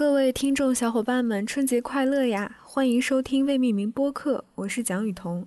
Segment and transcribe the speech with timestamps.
[0.00, 2.56] 各位听众小伙伴们，春节快乐呀！
[2.64, 5.46] 欢迎收听未命名播客，我是蒋雨桐。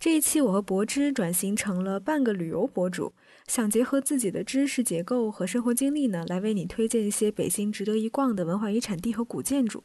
[0.00, 3.12] 这一期我和柏芝转型成了半个旅游博主，
[3.46, 9.84] 想结合自己的知识结构和生活经历呢，来为你推荐一些北京值得一逛的文化遗产地和古建筑。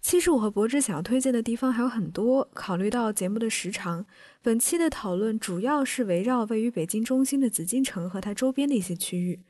[0.00, 4.06] 其实我和柏芝想要推荐的地方还有很多，考虑到节目的时长，
[4.40, 9.40] 本期的讨论主要是围绕位于北京中心的紫禁城和它周边的一些区域。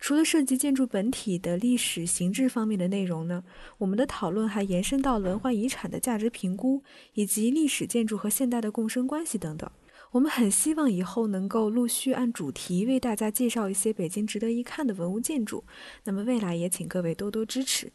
[0.00, 3.44] 除了涉及建筑本体的历史形制方面的内容呢，
[3.78, 9.70] 我们的讨论还延伸到文化遗产的价值评估，以及历史建筑和现代的共生关系等等。
[10.12, 15.62] 我们很希望以后能够陆续按主题为大家介绍一些北京值得一看的文物建筑。
[16.04, 17.92] 那么未来也请各位多多支持。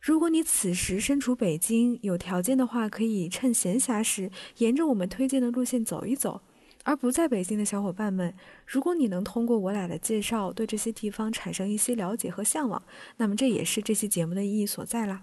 [0.00, 6.42] 如果你此时身处北京，有条件的话，可以趁闲暇时沿着我们推荐的路线走一走。
[6.90, 8.34] 而不在北京的小伙伴们，
[8.66, 12.82] 如果你能通过我俩的介绍对这些地方产生一些了解和向往，
[13.18, 15.22] 那么这也是这期节目的意义所在啦。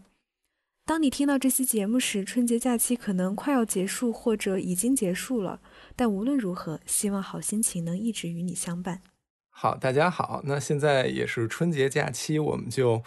[0.86, 5.60] 当你听到这期节目时，春节假期可能快要结束或者已经结束了，
[5.94, 9.02] 但无论如何，希望好心情能一直与你相伴。
[9.50, 13.04] 好，大家好，那现在也是春节假期，我们就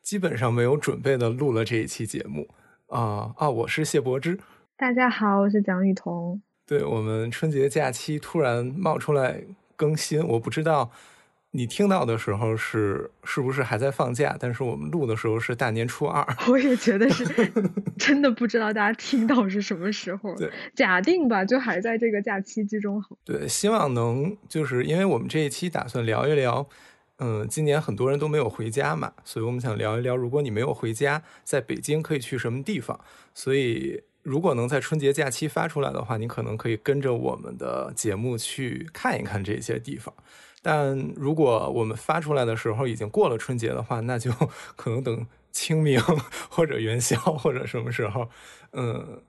[0.00, 2.48] 基本上没有准备的录了这一期节目
[2.86, 3.50] 啊啊！
[3.50, 4.38] 我是谢柏芝，
[4.76, 6.40] 大家好，我是蒋雨桐。
[6.66, 9.42] 对我们春节假期突然冒出来
[9.76, 10.90] 更新，我不知道
[11.50, 16.26] 你听到的时候是是不是还在放假，但是我们录的时候是大年初二。
[16.48, 17.24] 我也觉得是，
[17.98, 20.34] 真的不知道大家听到是什么时候。
[20.36, 23.02] 对，假定吧，就还在这个假期之中。
[23.24, 26.66] 对，希望能就是因为我们这一期打算聊一聊，
[27.18, 32.98] 嗯，今年很多人都没有回家嘛，所以我们想聊一聊，如果你没有回家，在北京可以去什么地方，
[33.34, 34.02] 所以。
[34.24, 40.12] 如果能在春节假期发出来的话，你可能可以跟着我们的节目去看一看这些地方。
[40.62, 44.32] 但如果我们发出来的时候已经过了春节的话，那就
[44.76, 46.00] 可能等清明
[46.48, 48.26] 或者元宵或者什么时候。
[48.72, 49.20] 嗯，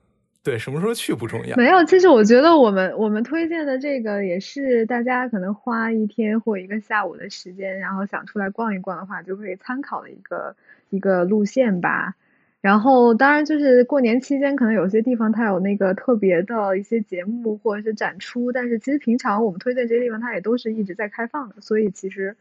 [0.42, 1.54] 对，什么时候去不重要。
[1.56, 10.56] 没有，其实我觉得我们我们推荐的这个也是大家可能花一天或一个下午的时间，然后想出来逛一逛的话，就可以参考的一个
[10.88, 12.14] 一个路线吧。
[12.66, 21.54] 然后，当然就是过年期间，可能有些地方它有那个特别的一些节目或者是展出，但是其实平常我们推荐这些地方，它也都是一直在开放的。
[21.60, 22.36] 所以其实，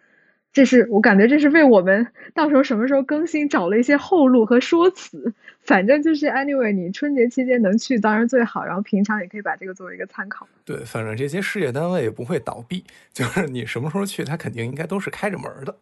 [0.51, 5.31] 这是我感觉这是为我们到时候什么时候更新找了一些后路和说辞。
[5.61, 10.47] 反正就是 anyway，你春节期间能去当然最好，然后平常也可以把这个作为一个参考。
[10.65, 12.83] 对，反正这些事业单位也不会倒闭，
[13.13, 15.75] 就是你什么时候去，它肯定应该都是开着门的。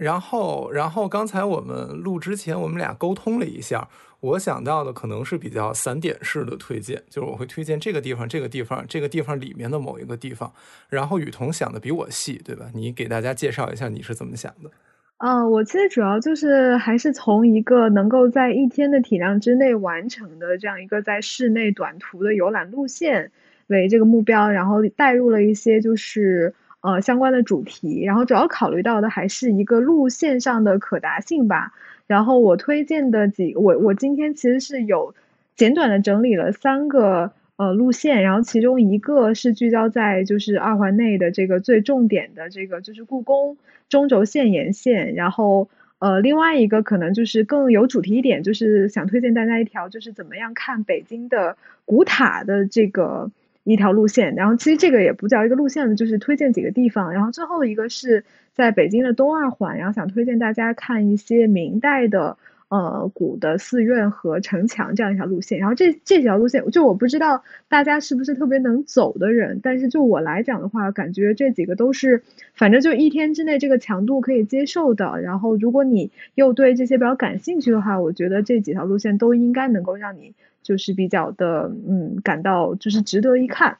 [0.00, 3.86] 然后，然后刚才我们录之前，我们俩沟通了一下。
[4.20, 10.50] 我想到的可能是比较散点式的推荐，就是我会推荐这个地方、这个地方、这个地方里面的某一个地方。
[10.88, 12.70] 然后雨桐想的比我细，对吧？
[12.72, 14.70] 你给大家介绍一下你是怎么想的？
[15.18, 23.30] 嗯，我其实主要就是还是从一个能够在一天的体量之内完成的这样一个在室内短途的游览路线
[23.66, 26.54] 为这个目标，然后带入了一些就是。
[26.82, 31.74] 呃，相关的主题，然后主要考虑到的还是一个路线上的可达性吧。
[32.06, 35.14] 然后我推荐的几，我我今天其实是有
[35.56, 43.58] 简短的整理了三个呃路线，然后其中一个是聚焦在就是二环内的这个最重点的这个就是故宫
[43.90, 45.68] 中轴线沿线，然后
[45.98, 53.30] 呃另外一个可能就是更有主题一点，就是想推荐大家一条就是怎么样看北京的古塔的这个。
[53.64, 57.12] 一条路线，然后其实这个也不叫一个路线，就是推荐几个地方。
[57.12, 62.38] 然后最后一个是在北京的东二环，然后想推荐大家看一些明代的
[62.70, 65.58] 呃古的寺院和城墙这样一条路线。
[65.58, 72.22] 然后这这几条路线，就我不知道大家是不是特别能走的人，但是就我来讲的话，感觉这几个都是，
[72.54, 75.20] 反正就一天之内这个强度可以接受的。
[75.20, 80.32] 然后如果你又对这些比较感兴趣的话，我觉得这几条路线都应该能够让你。
[80.62, 83.78] 就是比较的，嗯，感到就是值得一看。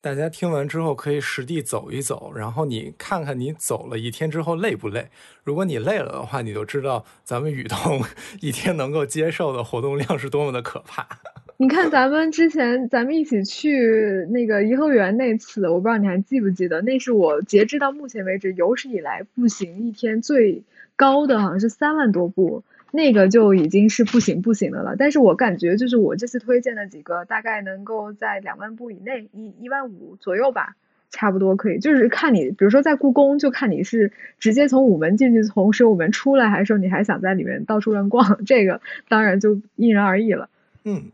[0.00, 5.08] 大家听完之后可以实地走一走，然后你看看你走了一天之后累不累。
[5.42, 8.00] 如果你累了的话，你就知道咱们雨桐
[8.40, 11.06] 一天能够接受的活动量是多么的可怕。
[11.58, 16.82] 你看咱们之前咱们一起去那个颐和园那次，我不知道你还记不记得？
[16.82, 20.62] 那是我截止到目前为止有史以来步行一天最
[20.94, 22.62] 高的，好像是三万多步。
[22.96, 30.74] 那个就已经是不行不行的了，但是我感觉就是我这次推荐的几个，大概能够在两万步以内，一一万五左右吧，
[31.10, 31.78] 差不多可以。
[31.78, 40.48] 就是看你，比如说在故宫，就看你是直接从午门进去，从十五门出来，还是说你还想在里面到处乱逛， 这个当然就因人而异了。
[40.84, 41.04] 嗯，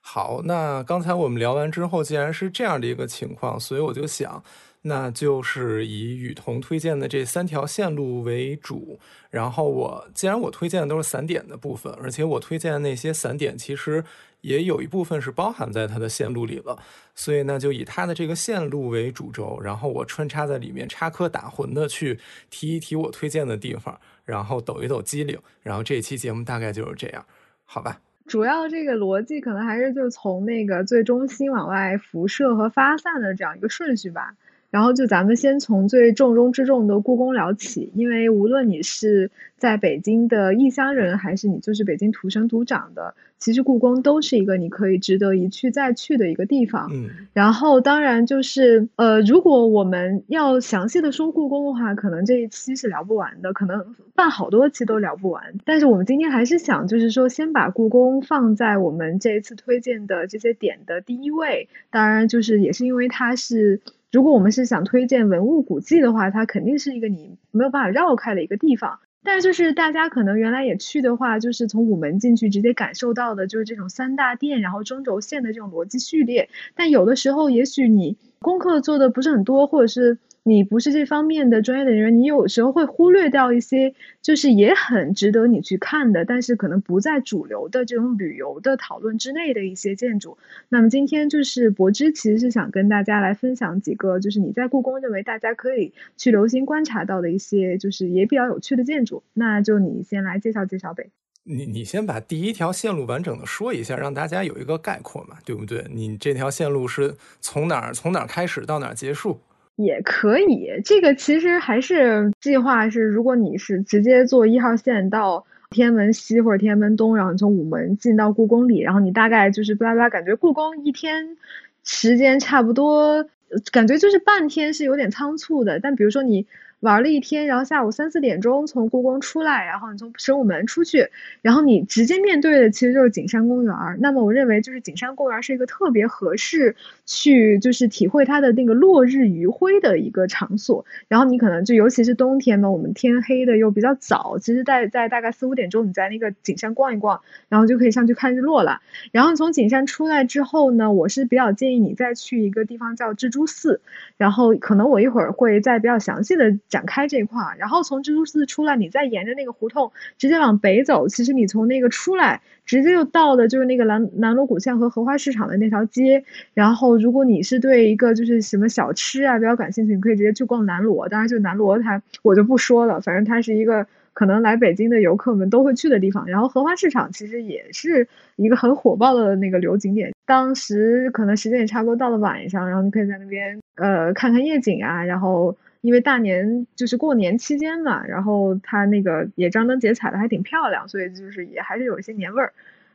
[0.00, 4.42] 好，那刚才我们聊完之后，既然是这样的一个情况，所以我就想。
[4.82, 8.98] 那就是以雨桐推荐的这三条线路为主。
[9.30, 14.02] 然后我既然我推荐的都是散点的部分，而且我推荐的那些散点其实
[14.40, 16.78] 也有一部分是包含在它的线路里了，
[17.14, 22.18] 所以呢就以它的这个线路为主轴，然后我穿插在里面插科打诨的去
[22.48, 25.38] 提一提我推荐的地方，然后抖一抖机灵。
[25.62, 27.24] 然后这一期节目大概就是这样，
[27.66, 28.00] 好吧？
[28.26, 34.34] 主要这个逻辑可能还是就从那个最中心往外辐射和发散的这样一个顺序吧。
[34.70, 46.88] 然后就咱们先从最重中之重的故宫聊起，因为无论你是在北京的异乡人，还是你就是北京土生土长的，其实故宫都是一个你可以值得一去再去的一个地方。
[46.92, 55.42] 嗯，然后当然就是呃，如果我们要详细的说故宫的话，可能这一期是聊不完的，可能办好多期都聊不完。
[55.64, 61.68] 但是我们今天还是想就是说，先把故宫放在我们这一次推荐的这些点的第一位。
[61.90, 63.80] 当然就是也是因为它是。
[64.12, 68.98] 如果我们是想推荐文物古迹的话，它肯定是一个你没有办法绕开的一个地方。
[69.22, 76.48] 但是就是大家可能原来也去的话，就是从午门进去直接感受到的就是这种三大殿，然后中轴线的这种逻辑序列。
[76.74, 80.18] 但有的时候，也许你功课做的不是很多，或者是。
[80.42, 90.38] 你不是这方面的专业的人员，你有时候会忽略掉一些，就是也很值得你去看的，但是可能不在主流的这种旅游的讨论之内的一些建筑。
[90.70, 99.22] 那么今天就是柏芝其实是想跟大家来分享几个，就是你在故宫认为大家可以去留心观察到的一些，就是也比较有趣的建筑。
[99.34, 101.10] 那就你先来介绍介绍呗。
[101.42, 105.86] 你你先把第一条线路完整的说一下，让大家有一个概括嘛，对不对？
[105.90, 109.40] 你这条线路是从哪儿从哪儿开始到哪儿结束？
[109.82, 121.36] 也可以，这个其实还是计划是，如果你是直接坐一号线到天安门西或者天安门东，然后从午门进到故宫里，然后你大概就是巴拉巴拉，感觉故宫一天
[121.84, 123.26] 时间差不多，
[123.72, 125.80] 感觉就是半天是有点仓促的。
[125.80, 126.46] 但比如说你。
[126.80, 131.10] 玩了一天，然后下午三四点钟从故宫出来，然后你从神武门出去，
[131.42, 133.74] 然后你直接面对的其实就是景山公园。
[133.98, 136.74] 那么我认为就是景山公园是一个特别合适
[137.04, 140.86] 去就是体会它的那个落日余晖的一个场所。
[141.08, 148.80] 然后你可能就尤其是冬天嘛，我们天黑的又比较早，其实在在大概四五点钟你在那个景山逛一逛，然后就可以上去看日落了。
[149.12, 153.82] 然后从景山出来之后呢，我是比较建议你再去一个地方叫蜘蛛寺，
[154.16, 156.56] 然后可能我一会儿会再比较详细的。
[156.70, 166.24] 展开这块，然后从蜘蛛寺出来，你再沿着那个胡同直接往北走，其实你从那个出来，直接就到的就是那个南南锣鼓巷和荷花市场的那条街。
[166.54, 171.08] 然后，如果你是对一个就是什么小吃啊比较感兴趣，你可以直接去逛南锣。
[171.08, 176.24] 当然，就南锣它我就不说了，反正它是一个可能来北京的游客们都会去的地方。
[176.28, 178.06] 然后，荷花市场其实也是
[178.36, 180.12] 一个很火爆的那个旅游景点。
[180.24, 185.56] 当时可能时间也差不多到了晚上，然后你可以在那边呃看看夜景啊，然后。
[185.82, 192.52] 因为大年就是过年期间嘛，然后它那个也张灯结彩的，还挺漂亮，所以就是也还是有一些年味儿。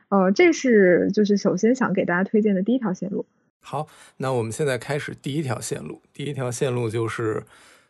[0.08, 3.26] 呃，这是就是首先想给大家推荐的第一条线路。
[3.60, 3.88] 好，
[4.18, 6.00] 那我们现在开始第一条线路。
[6.12, 7.42] 第一条线路就是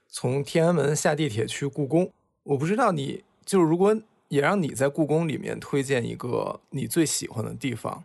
[0.09, 2.11] 从天安门下地铁去故宫。
[2.45, 3.95] 我不知道你就是如果
[4.29, 8.05] 也让你在故宫里面推荐一个你最喜欢的地方，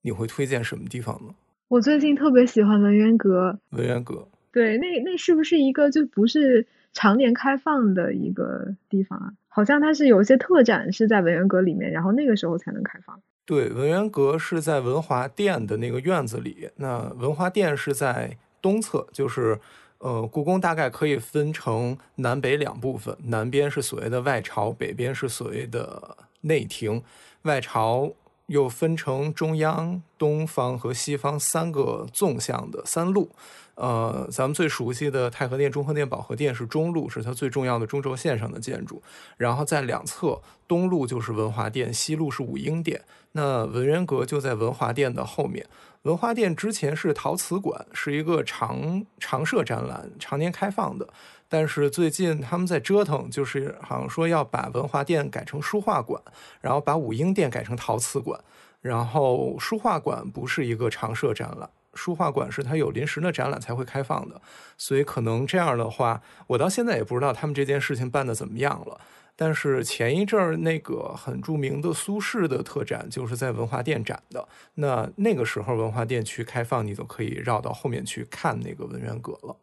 [0.00, 1.34] 你会推荐什么地方呢？
[1.68, 3.58] 我最近特别喜欢文渊阁。
[3.70, 4.26] 文渊阁。
[4.52, 9.32] 对，那那是不是一个就不是常年开放的一个地方啊？
[9.48, 13.20] 好像它是有一些特展是在文渊阁里面，然后那个时候才能开放。
[13.44, 19.58] 对，文渊阁是在文华殿的那个院子里，那文华殿是在东侧，就是
[19.98, 27.02] 呃，故宫大概可以分成南北两部分，南边是所谓的外朝，北边是所谓的内廷。
[27.42, 28.12] 外朝
[28.50, 33.30] 又分成中央、东方和西方三个纵向的三路。
[33.76, 39.00] 呃，咱们最熟悉的太和殿、中和殿、保和殿是中路，是它最重要的中轴线上的建筑。
[39.36, 43.00] 然后在两侧，东路就是文华殿，西路是武英殿。
[43.32, 45.64] 那文渊阁就在文华殿的后面。
[46.02, 51.08] 文华殿之前是陶瓷馆，是一个常常设展览、常年开放的。
[51.50, 56.22] 但是最近他们在折腾，就是好像说要把文华殿改成书画馆，
[56.60, 58.40] 然后把武英殿改成陶瓷馆。
[58.80, 61.68] 然后书画馆不是一个常设展览。
[61.92, 64.40] 书画馆是它有临时的展览才会开放的，
[64.78, 69.00] 所以可能这样的话，我到现在也不知道他们这件事情办的怎么样了。
[69.34, 79.56] 但是前一阵儿那个很著名的苏轼的特展就是在文化殿展的，那那个时候文化殿区开放，你就可以绕到后面去看那个文渊阁了。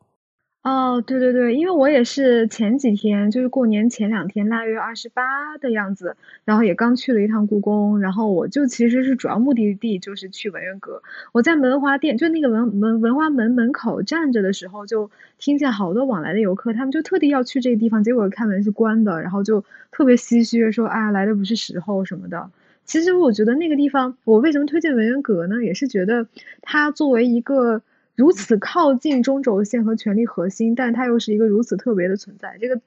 [0.64, 11.02] 哦，对对对，因为我也是前几天，就是过年前两天，腊月二十八的样子，然后也刚去了一趟故宫，然后我就其实是主要目的地就是去文渊阁。
[11.32, 22.50] 我在文华殿，就那个文文文华门门口站着的时候，就听见好多往来的游客，他们就特地要去这个地方，结果开门是关的，然后就特别唏嘘说：“啊，来的不是时候什么的。”
[22.84, 25.64] 其实我觉得那个地方，我为什么推荐文渊阁呢？
[25.64, 26.28] 也是觉得
[26.62, 27.82] 它作为一个。
[28.17, 32.57] 如此靠近中轴线和权力核心，但它又是一个如此特别的存在。
[32.59, 32.81] 这个，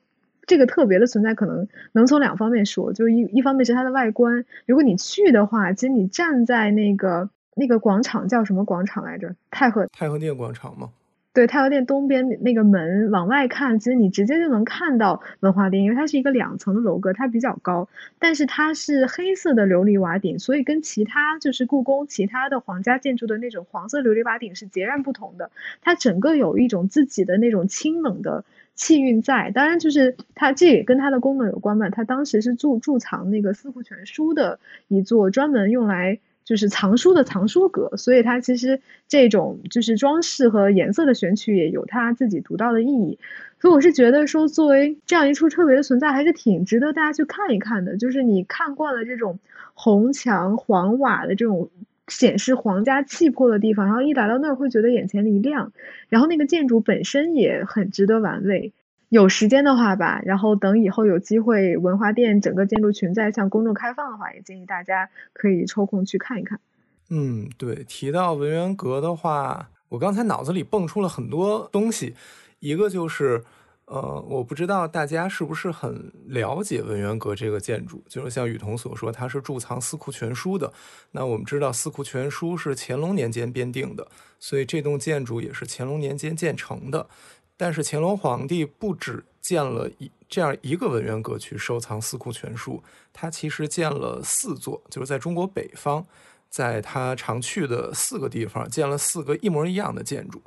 [0.44, 4.44] 这个特别的存在可能能从两方面说，就是一一方面是它的外观。
[4.66, 9.36] 如果你去的话，其实你站在那个那个广场叫什么广场来着？
[9.52, 10.90] 太和太和殿广场吗？
[11.32, 25.52] 对，太和殿东边那个门往外看，其实你直接就能看到文华殿，因为它是一个两层的楼阁，它比较高，但是它是黑色的琉璃瓦顶，所以跟其他就是故宫其他的皇家建筑的那种黄色琉璃瓦顶是截然不同的。
[25.82, 28.44] 它整个有一种自己的那种清冷的
[28.74, 31.90] 气韵在，当然就是它这也跟它的功能有关嘛。
[31.90, 34.58] 它当时是贮贮藏那个《四库全书》的
[34.88, 36.18] 一座专门用来。
[36.50, 43.16] 就是藏书的藏书阁，所以它其实这种就是装饰和颜色的选取也有它自己独到的意义。
[43.60, 47.96] 所以我是觉得说，作为这样一处特别的存在，还是挺值得大家去看一看的。
[47.96, 49.38] 就是你看惯了这种
[49.74, 51.70] 红墙黄瓦的这种
[52.08, 55.72] 显示皇家气魄的地方，然后一来到那儿会觉得眼前一亮，
[56.08, 58.72] 然后那个建筑本身也很值得玩味。
[59.10, 66.60] 有时间的话吧，然后等以后有机会文华殿整个建筑群再向公众开放的话，也建议大家可以抽空去看一看。
[67.08, 72.14] 嗯，对，提到文渊阁的话，我刚才脑子里蹦出了很多东西，
[72.60, 73.42] 一个就是，
[73.86, 80.72] 呃，我不知道大家是不是很了解文渊阁这个建筑，就是像雨桐所说，它是贮藏《四库全书》的。
[81.10, 84.06] 那我们知道《四库全书》是乾隆年间编定的，
[84.38, 87.08] 所以这栋建筑也是乾隆年间建成的。
[87.60, 96.02] 但是乾隆皇帝不止建了一这样一个文渊阁去收藏四库全书，他其实建了四座，就是在中国北方，
[96.48, 100.40] 在他常去的四个地方建了四个一模一样的建筑。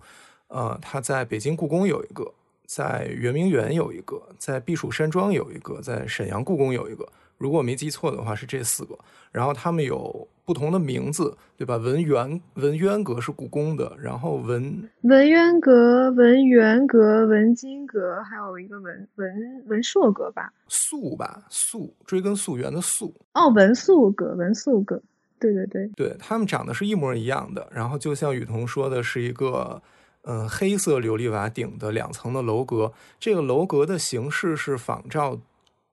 [0.47, 2.33] 呃，他在北京故宫有一个，
[2.65, 7.07] 在圆明园有一个，在避暑山庄有一个，在沈阳故宫有一个。
[7.37, 8.97] 如果我没记错的话，是这四个。
[9.31, 11.77] 然后他们有不同的名字，对吧？
[11.77, 20.51] 文渊文渊阁是故宫的，然后文文渊阁、文渊阁、文津阁，还有一个文文文硕阁吧？
[20.67, 23.13] 素吧，素，追根溯源的素。
[23.33, 25.01] 哦，文素阁，文素阁，
[25.39, 27.67] 对对对，对他们长得是一模一样的。
[27.71, 29.81] 然后就像雨桐说的，是一个
[30.23, 32.91] 嗯黑色琉璃瓦顶的两层的楼阁。
[33.19, 35.39] 这个楼阁的形式是仿照。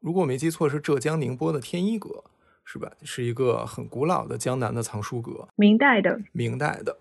[0.01, 2.25] 如果我没记错，是浙江宁波的天一阁，
[2.73, 2.89] 是吧？
[3.03, 6.21] 是一个很古老的江南的藏书阁，明代的。
[6.31, 6.97] 明代的。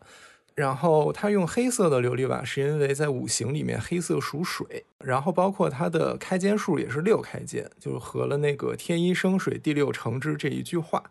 [0.55, 4.83] 然后它用黑色的琉璃瓦，是因为在五行里面黑色属水。
[4.97, 11.03] 然后包括它的开间数也是六开间，就是合了那个“天一生水，地六成之”这一句话，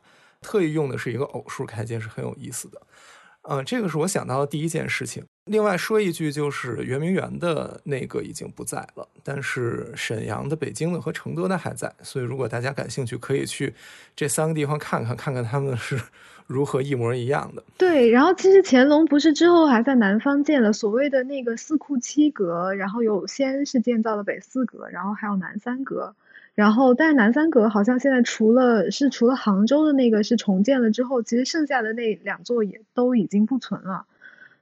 [0.43, 2.83] 特意用的是一个偶数开间，是很有意思的。
[3.43, 5.25] 嗯，这个是我想到的第一件事情。
[5.49, 11.93] 另外说一句，就是圆明园的那个已经不在了，但是沈阳的、北京的和承德的还在。
[12.02, 13.75] 所以如果大家感兴趣，可以去
[14.14, 15.99] 这三个地方看看，看看他们是
[16.47, 17.62] 如何一模一样的。
[17.76, 26.14] 对，然后其实乾隆不是之后还在南方建了所谓的那个四库七阁，然后有先是建造了北四阁，然后还有南三阁。
[26.55, 34.07] 然后，但是南三阁好像现在除了是除了杭州的那个是重建了之后，其实剩下的那两座也都已经不存了。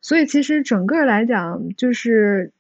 [0.00, 2.52] 所以其实整个来讲，就是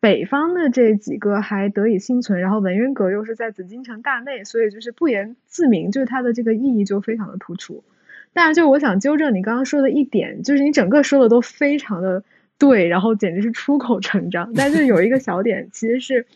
[0.00, 7.82] 北方的这几个还得以幸存，然后文渊阁又是在紫禁城大内，所以就是不言自明，就是它的这个意义就非常的突出。
[8.32, 12.24] 但是，就我想纠正你刚刚说的一点，就是你整个说的都非常的
[12.58, 14.52] 对，然后简直是出口成章。
[14.54, 16.26] 但是有一个小点，其实是。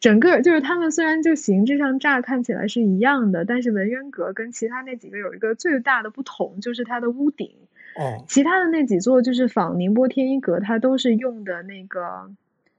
[0.00, 7.50] 整个就是他们虽然就形制上乍看起来是一样的，但是文渊阁跟其他那几个有一个最大的不同，就是它的屋顶。
[7.98, 12.30] 哦，其他的那几座就是仿宁波天一阁，它都是用的那个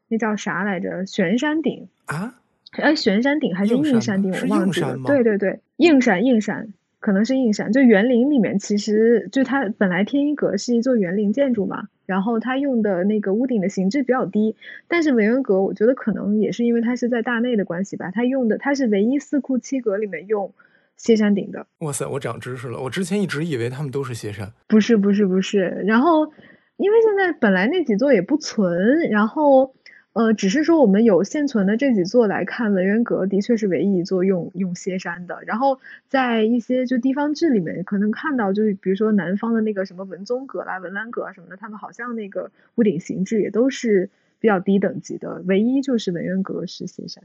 [0.07, 1.05] 那叫啥来着？
[1.05, 2.33] 悬山顶啊？
[2.71, 4.31] 哎，悬山顶还是硬山顶？
[4.31, 4.97] 我忘记了。
[5.05, 6.73] 对对对，硬山硬山。
[7.01, 14.57] 可能是硬山，就园林里面，其实就它本来天一阁是一座园林建筑嘛，然后它用的那个屋顶的形制比较低，
[14.89, 20.51] 但是文渊阁我觉得可能也是因为它是在大内的关系吧，它用的它是唯一四库七阁里面用
[20.99, 21.65] 歇山顶的。
[21.79, 26.31] 哇塞，我长知识了，我之前一直以为他们都是歇山，不是不是不是，然后
[26.77, 29.73] 因为现在本来那几座也不存，然后。
[30.13, 35.39] 呃，只是说我们有现存的这几座来看，文渊阁的确是唯一一座用用歇山的。
[35.45, 35.79] 然后
[36.09, 47.23] 在一些就地方志里面，可能看到就是比如说南方的那个什么文宗阁啦、文澜阁啊什么的，他们好像那个屋顶形制也都是比较低等级的，唯一就是文渊阁是歇山。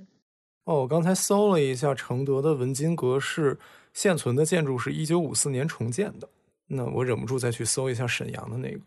[0.64, 3.59] 哦，我刚才搜了一下承德的文津阁是
[3.92, 6.28] 现存的建筑，是一九五四年重建的。
[6.66, 8.80] 那我忍不住再去搜一下沈阳的那个，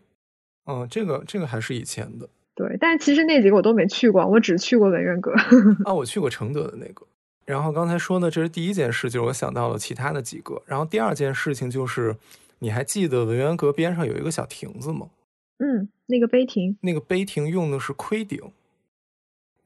[0.66, 2.28] 嗯，这个这个还是以前的。
[2.56, 5.32] 对，但其实那几个我都没去过，我只去过文渊阁。
[5.86, 7.06] 啊，我去过承德的那个。
[7.46, 10.60] 然后刚才说的这是第一件事，就是我想到了其他的几个。
[10.66, 12.16] 然后第二件事情就是，
[12.58, 15.08] 你还记得文渊阁边上有一个小亭子吗？
[15.58, 16.76] 嗯，那个碑亭。
[16.82, 18.40] 那个碑亭用的是盔顶。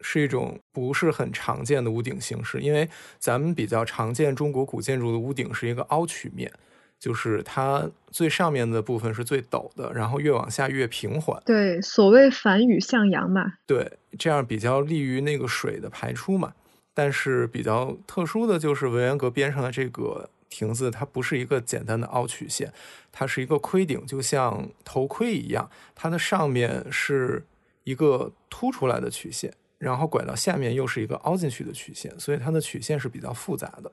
[0.02, 6.52] 是一种不是很常见的屋顶形式，因为咱们比较常见中国古建筑的屋顶是一个凹曲面，
[6.98, 11.40] 就是它最上面的部分是最陡的，然后越往下越平缓。
[11.46, 13.54] 对，所谓反雨向阳嘛。
[13.66, 16.52] 对，这样比较利于那个水的排出嘛。
[16.94, 22.70] 但是比较特殊的就是文渊阁边上的这个亭子，它不是一个简单的凹曲线，
[23.10, 27.46] 它是一个盔顶，就像头盔一样，它的上面是
[27.84, 29.54] 一个凸出来的曲线。
[29.82, 33.90] 然后拐到下面又是一个凹进去的曲线，所以它的曲线是比较复杂的。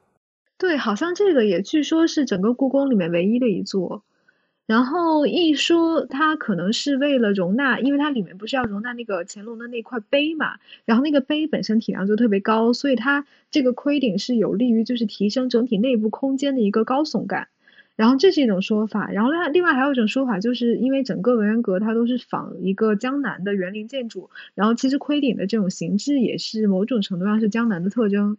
[0.56, 4.04] 对，好像这个也据说是整个故宫里面唯一的一座。
[4.68, 17.48] 然后一说它可能是为了容纳，因为它里面不是要容纳那个乾隆的那块碑嘛，然后那个碑本身体量就特别高，所以它这个盔顶是有利于就是提升整体内部空间的一个高耸感。
[18.00, 28.38] 然后这是一种说法，然后另另外还有一种说法，就是因为整个文渊阁它都是仿一个江南的园林建筑，然后其实盔顶的这种形制也是某种程度上是江南的特征。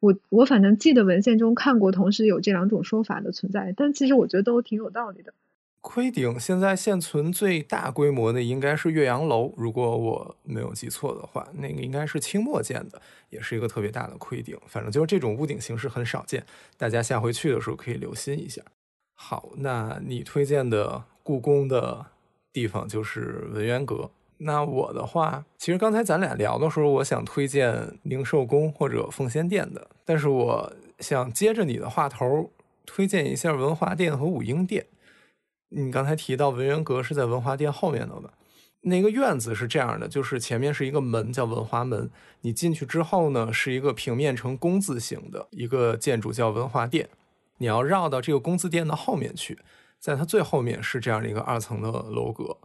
[0.00, 5.32] 我我反正记得文献中看过，同时有这两种说法的存在，但其实我觉得都挺有道理的。
[5.80, 13.00] 盔顶现在现存最大规模的应该是岳阳楼，如果我没有记错的话，那个应该是清末建的，
[13.30, 14.54] 也是一个特别大的盔顶。
[14.66, 16.44] 反正就是这种屋顶形式很少见，
[16.76, 18.60] 大家下回去的时候可以留心一下。
[19.20, 22.06] 好，那你推荐的故宫的
[22.52, 24.08] 地方就是文渊阁。
[24.38, 32.52] 那我的话，其实刚才咱俩聊的时候，我想推荐宁寿宫或者奉先殿的，但是我想接着你的话头，
[32.86, 34.86] 推荐一下文华殿和武英殿。
[35.70, 38.32] 你刚才提到文渊阁是在文华殿后面的吧？
[38.82, 42.08] 那个院子是这样的，就是前面是一个门，叫文华门。
[42.42, 47.08] 你进去之后呢，是一个平面呈工字形的一个建筑，叫文华殿。
[47.58, 49.58] 你要绕到这个工字殿的后面去，
[49.98, 52.56] 在它最后面是这样的一个二层的楼阁。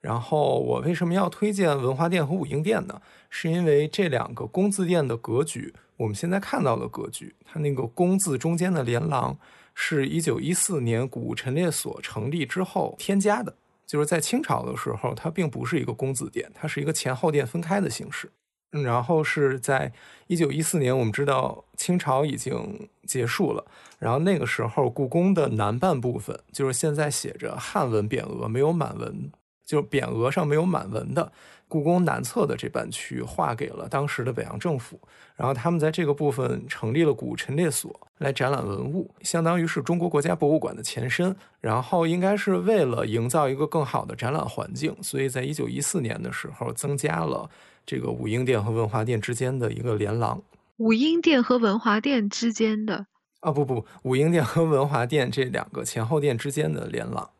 [0.00, 3.02] 然后我为什么要推荐文化殿和武英殿呢？
[3.30, 9.36] 是因为这两个工字殿的格局，我们现在看到的格局，它那个工字中间的连廊，
[9.74, 13.56] 是一九一四年古物陈列所成立之后添加的。
[13.84, 18.30] 就是在清朝的时候，它并不是一个工字殿，它是一个前后殿分开的形式。
[18.70, 19.90] 然后是在
[20.26, 23.64] 一九一四年，我们知道清朝已经结束了。
[23.98, 29.32] 然后那个时候，故宫的南半部分，就是现在写着汉文匾额没有满文，
[29.64, 31.32] 就是匾额上没有满文的
[31.66, 35.00] 故宫南侧的这半区，划给了当时的北洋政府。
[35.34, 41.34] 然后他们在这个部分成立了古陈列所，来展览文物，相当于是中国国家博物馆的前身。
[41.60, 47.48] 然后应该是为了营造一个更好的展览环境，所以在一九一四年的时候增加了。
[47.88, 50.42] 这个武英殿和文华殿之间的一个连廊，
[50.76, 53.06] 武英殿和文华殿之间的
[53.40, 57.30] 啊不不，武英殿和文华殿这两个前后殿之间的连廊。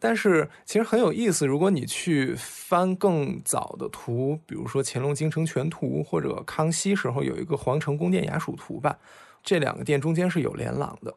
[0.00, 8.96] 但是其实很有意思，如果你去翻更早的图，比如说乾隆京城全图或者康熙时候有一个皇城宫殿衙署图吧，
[9.42, 11.14] 这两个殿中间是有连廊的，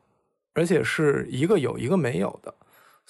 [0.53, 2.53] 而且是一个有一个没有的。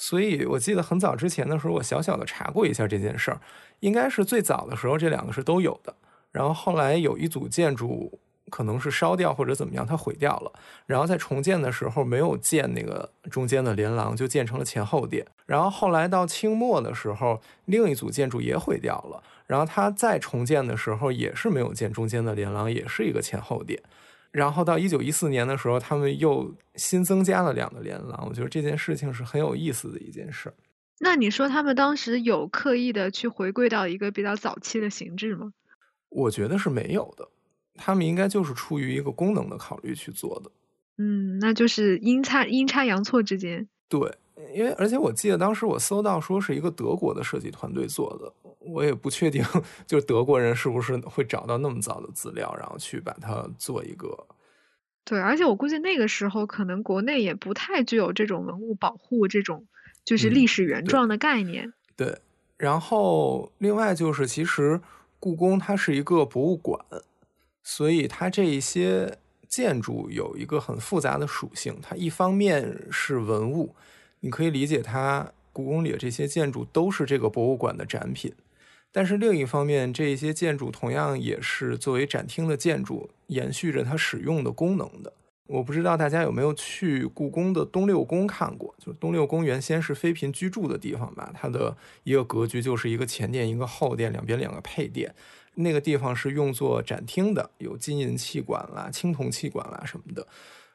[0.02, 3.40] 所以我记得很早之前的时候，我小小的查过一下这件事儿。
[3.82, 5.96] 应该是最早的时候，这两个是都有的。
[6.32, 10.52] 然后后来有一组建筑可能是烧掉或者怎么样，它毁掉了。
[10.88, 15.24] 然后在重建的时候没有建那个中间的连廊，就建成了前后殿。
[15.46, 19.22] 然后后来到清末的时候，另一组建筑也毁掉了。
[19.46, 23.80] 然后它再重建的时候也是没有建中间的连廊，也是一个前后殿。
[24.32, 28.26] 然后到一九一四年的时候，他们又新增加了两个连廊。
[28.28, 30.54] 我觉得这件事情是很有意思的一件事。
[31.00, 35.52] 那你说他们当时有刻意的去回归到一个比较早期的形制吗？
[36.10, 37.28] 我觉得是没有的，
[37.76, 40.52] 他们应该就是出于一个功能的考虑去做的。
[40.98, 43.68] 嗯，那就是阴差阴差阳错之间。
[43.90, 44.00] 对，
[44.54, 49.44] 因为而且我记得当时我搜到说是一个德国的设计团队做的，我也不确定，
[49.86, 54.28] 就是德国人是不是会找到那么早的资料，然后去把它做一个。
[55.04, 59.66] 对，而且我估计那个时候可能国内也不太具有这种文物保护这种。
[60.04, 61.72] 就是历史原状的概念。
[61.96, 62.18] 对，
[62.58, 64.82] 然后另外就是，其实
[65.20, 66.84] 故宫它是一个博物馆，
[67.62, 69.16] 所以它这一些
[69.48, 71.78] 建筑有一个很复杂的属性。
[71.84, 73.76] 它一方面是文物，
[74.22, 78.34] 你可以理解它故宫里的这些建筑都是这个博物馆的展品。
[78.94, 85.14] 但是另一方面，这些建筑同样也是作为展厅的建筑，延续着它使用的功能的。
[85.48, 88.74] 我不知道大家有没有去故宫的东六宫看过？
[88.78, 95.14] 就是东六宫原先是妃嫔居住的地方吧，它的一个格局就是一个前殿一个后殿，两边两个配殿。
[95.56, 100.26] 那个地方是用作展厅的，有金银器馆啦、青铜器馆啦什么的。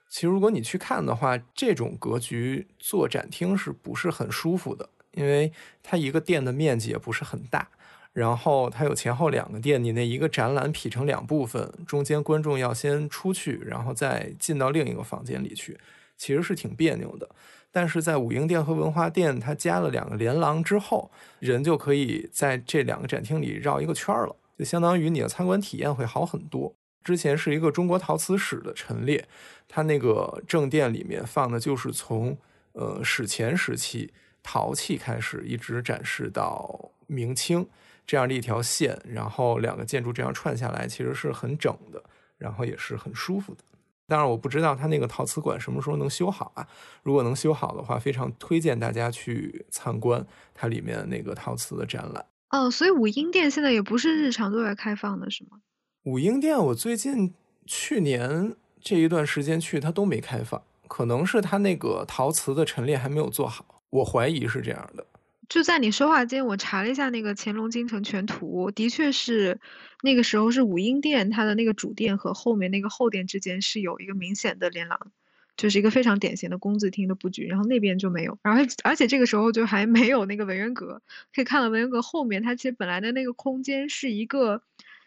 [0.09, 4.89] 其实如果你去看的话，这种格局做展厅是不是很舒服的？
[5.13, 7.69] 因为它一个店的面积也不是很大。
[8.13, 15.79] 然后它有前后两个店，你那一个展览劈成两部分，中间观众要先出去，然后再进到另一个房间里去，
[16.17, 17.29] 其实是挺别扭的。
[17.71, 26.75] 但是在武英殿和文华殿，它加了两个连廊之后，人就可以在这两个展厅里绕一个圈了，就相当于你的参观体验会好很多。
[27.07, 29.29] 之前是一个中国陶瓷史的陈列，
[29.69, 32.37] 它那个正殿里面放的就是从
[32.73, 37.65] 呃史前时期陶器开始，一直展示到明清。
[38.09, 42.01] 这样的一条线，然后两个建筑这样串下来，其实是很整的，
[42.39, 43.65] 然后也是很舒服的。
[44.07, 46.65] 当然，我不知道它那个陶瓷馆什么时候能修好啊？
[47.03, 52.25] 如果能修好的话，非常推荐大家去参观它里面那个陶瓷的展览。
[52.51, 55.59] 哦，所以武英殿现在也不是日常对外开放的，是吗？
[56.07, 57.35] 武英殿我最近
[57.67, 65.05] 去年这一段时间去，它都没开放，可能是它那个陶瓷的陈列还没有做好，我怀疑是这样的。
[65.49, 69.59] 就在你说话间，我查了一下那个乾隆京城全图，的确是
[70.03, 75.11] 那个时候是武英殿它的那个主殿和后面那个后殿之间是有一个明显的连廊，
[75.57, 81.03] 就是一个非常典型的工字厅的布局，然后那边就没有，然后而且这个时候就还没有那个文渊阁，
[81.35, 84.63] 可以看到文渊阁后面它其实本来的那个空间是一个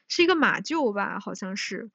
[0.10, 1.90] 是一个马厩吧，好像是。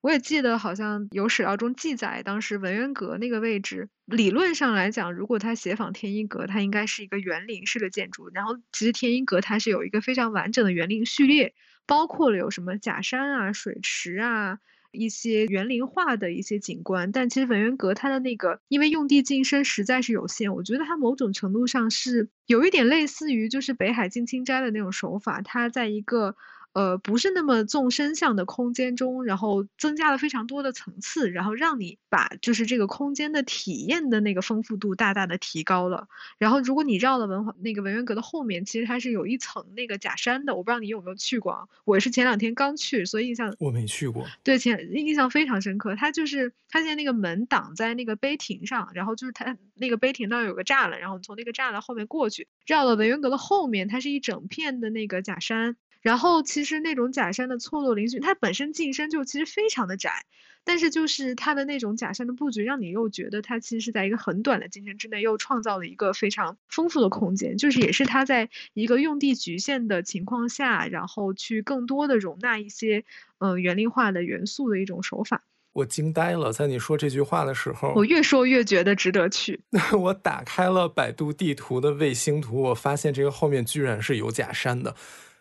[0.00, 8.30] 我也记得，好像有史料中记载，当时文渊阁那个位置，理论上来讲，如果它协仿天一阁，它应该是一个园林式的建筑。
[8.32, 11.52] 然后，其实天一阁它是有一个非常完整的园林序列，
[11.84, 14.60] 包括了有什么假山啊、水池啊，
[14.92, 17.10] 一些园林化的一些景观。
[17.10, 26.36] 但其实文渊阁它的那个，因为用地晋升实在是有限，我觉得它某种程度上是有一点类似于就是北海静清斋的那种手法，它在一个。
[26.74, 36.06] 呃，不是那么纵深向的空间中，然后增加了非常多的层次，然后让你把就是这个空间的体验的那个丰富度大大的提高了。
[36.38, 40.54] 然后，如果你绕了文化那个文渊阁的后面，其实它是有一层那个假山的。
[40.54, 44.24] 我不知道你有没有去过，我是前两天刚去，所以印象我没去过。
[44.44, 45.96] 对，前印象非常深刻。
[45.96, 55.76] 它就是它现在那个门挡在那个碑亭上，然后就是它那个碑亭那儿有个栅栏，然后从那个栅栏后面过去，绕到文渊阁的后面，它是一整片的那个假山。
[56.08, 60.24] 然后其实那种假山的错落嶙峋，它本身进深就其实非常的窄，
[60.64, 73.04] 但是就是它的那种假山的布局，让你又觉得它其实是在一个很短的进深之内，又创造了一个非常丰富的空间，就是也是它在一个用地局限的情况下，然后去更多的容纳一些
[73.36, 75.42] 嗯园林化的元素的一种手法。
[75.74, 79.60] 我惊呆了，在你说这句话的时候，我越说越觉得值得去。
[79.92, 84.96] 我打开了百度地图的卫星图，我发现这个后面居然是有假山的。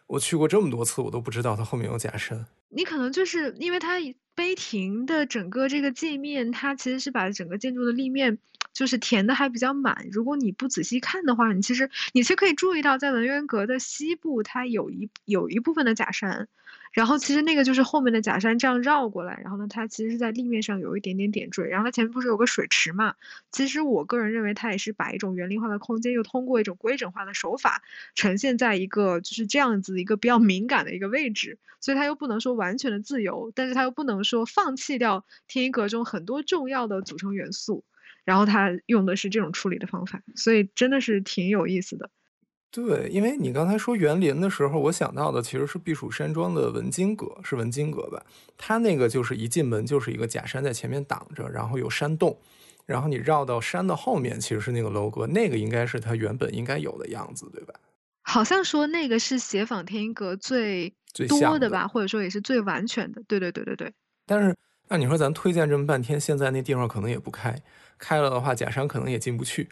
[0.07, 2.45] 我去过这么多次，我都不知道它后面有假山。
[2.69, 3.99] 你可能就是因为它
[4.33, 8.37] 碑亭的整个这个界面，它其实是把整个建筑的立面
[8.73, 10.07] 就是填的还比较满。
[10.11, 16.47] 如果你不仔细看的话，你其实你是可以注意到，在文渊阁的西部，它有一有一部分的假山。
[16.97, 23.13] 然后其实那个就是后面的假山这样绕过来，然后呢，它其实是在立面上有一点点点缀，然后它前面不是有个水池嘛？
[23.51, 27.83] 其实我个人认为它也是把一种园林化的空间，又通过一种规整化的手法
[28.15, 37.85] 呈现在一个就是这样子一个比较敏感的一个位置，所以它又不能说完全的自由，但是它又不能说放弃掉天一阁中很多重要的组成元素，
[38.23, 42.09] 然后它用的是这种处理的方法，所以真的是挺有意思的。
[42.69, 48.23] 对，因为你刚才说园林的时候，我想到的其实是避暑山庄的文津阁，是文津阁吧？
[48.57, 52.37] 它那个就是一进门就是一个假山在前面挡着，然后有山洞，
[52.85, 57.73] 然后你绕到山的后面，其实是那个楼阁，那个应该是它原本应该有的样子，对吧？
[58.23, 60.93] 好像说那个是写仿天一阁最
[61.29, 63.23] 多的吧，或者说也是最完全的。
[63.27, 63.93] 对对对对对。
[64.25, 64.53] 但是
[64.89, 67.55] 按你说咱推荐这么半天，现在那地方可能也不开，
[67.97, 69.69] 开了的话假山可能也进不去。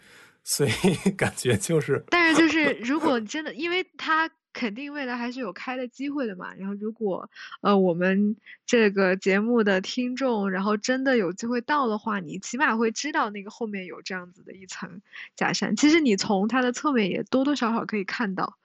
[0.48, 0.70] 所以
[1.18, 6.54] 感觉就是，但是就是， 如果真的，因为它肯定未来还是有开的机会的嘛。
[6.54, 7.28] 然后如果
[7.62, 15.02] 呃我们这个节目的听众，然后真的有机会到的话，你起码会知道那个后面有这样子的一层
[15.34, 15.74] 假山。
[15.74, 18.56] 其实你从它的侧面也多多少少可以看到。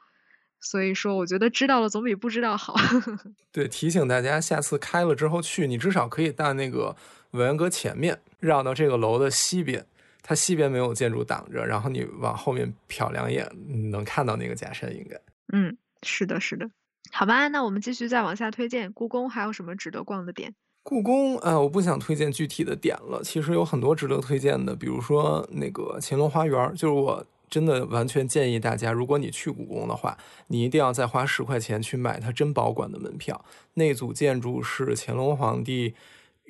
[0.60, 2.76] 所以说，我觉得知道了总比不知道好。
[3.52, 6.96] 对，提醒大家，下次开了之后去，你至少可以到那个
[7.32, 9.84] 文渊阁前面，绕到这个楼的西边。
[10.32, 13.46] 它西边没有建筑挡着，然后你往后面瞟两眼，
[13.92, 15.20] 能看到那个假山，应该。
[15.52, 16.66] 嗯，是的，是的。
[17.12, 18.90] 好吧，那我们继续再往下推荐。
[18.94, 20.56] 故宫还有什么值得逛的点？
[20.84, 23.22] 故宫啊，我不想推荐具体的点了。
[23.22, 30.18] 其实有很多值得推荐的，比如说那个乾隆花园，就是我真的完全建议大家，如果你去故宫的话，
[30.48, 33.44] 你一定要再花十块钱去买它珍宝馆的门票。
[33.74, 35.94] 那组建筑是乾隆皇帝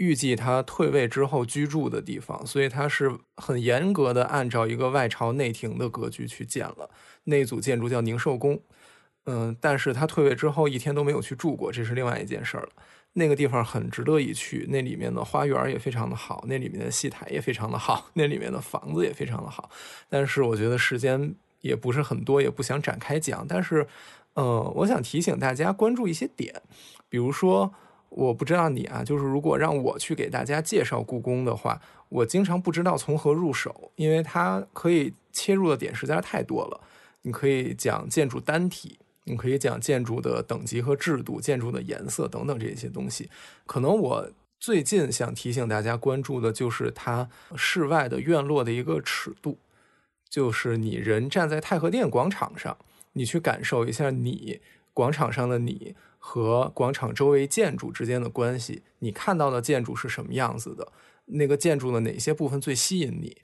[0.02, 6.90] 预计他退位之后居住的地方，所以他是很严格的按照一个外朝内廷的格局去建了。
[7.26, 8.60] 那组建筑叫宁寿宫。
[9.26, 12.70] 嗯，但是他退位之后一天都没有去住过，这是另外一件事儿了。
[13.14, 19.70] 那个地方很值得一去，那里面的花园也非常的好，那里面的戏台也非常的好，那里面的房子也非常的好。
[20.10, 23.46] 但是我觉得时间也不是很多，也不想展开讲。
[23.48, 23.86] 但是，
[24.34, 26.60] 呃，我想提醒大家关注一些点，
[27.08, 27.72] 比如说，
[28.12, 36.80] 我不知道你啊，就是如果让我去给大家介绍故宫的话，我经常不知道从何入手，因为它可以切入的点实在是太多了。
[37.24, 39.00] 你可以讲建筑单体。
[39.26, 43.30] 你可以讲建筑的等级和制度、建筑的颜色等等这些东西。
[43.68, 44.28] 可能我
[44.60, 49.60] 最近想提醒大家关注的就是它室外的院落的一个尺度，
[50.28, 52.76] 就是你人站在太和殿广场上，
[53.14, 54.60] 你去感受一下你
[54.92, 60.94] 广场上的你和广场周围建筑之间的关系，你看到的建筑是什么样子的？
[61.26, 63.36] 那个建筑的哪些部分最吸引你？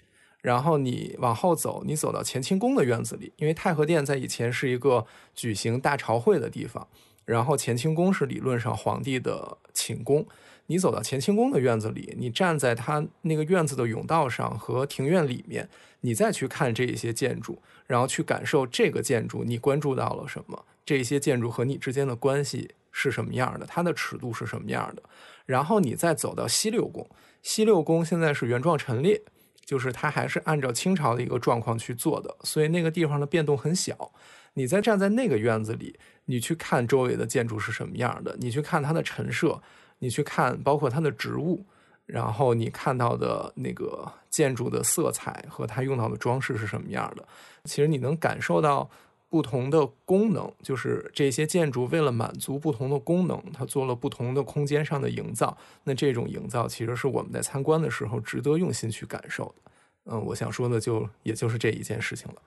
[0.42, 6.88] 然后你往后走，你走到乾清宫的院子里，因为太和殿在以前是一个举行大朝会的地方，
[7.26, 10.26] 然后乾清宫是理论上皇帝的寝宫。
[10.68, 15.68] 你走到乾清宫的院子里，你站在他那个院子的甬道上和庭院里面，
[16.02, 25.04] 你再去看这一些建筑，然后去感受这个建筑你关注到了什么，这些建筑和你之间的关系是什么样的，它的尺度是什么样的。
[25.46, 27.08] 然后你再走到西六宫，
[27.44, 29.22] 西六宫现在是原状陈列。
[29.68, 34.14] 就是它还是按照清朝的一个状况去做的，所以那个地方的变动很小。
[34.54, 39.62] 你再站在那个院子里，你去看周围的建筑是什么样的，你去看它的陈设，
[40.00, 41.66] 你去看包括它的植物，
[42.06, 47.28] 然后你看到的那个建筑的色彩和它用到的装饰是什么样的，
[47.66, 48.90] 其实你能感受到。
[49.30, 55.58] 不同的功能，就是这些建筑为了满足不同的功能，它做了不同的空间上的营造。
[55.84, 59.72] 那这种营造其实是我们在参观的时候值得用心去感受的。
[60.06, 62.42] 嗯，我想说的就也就是这一件事情了。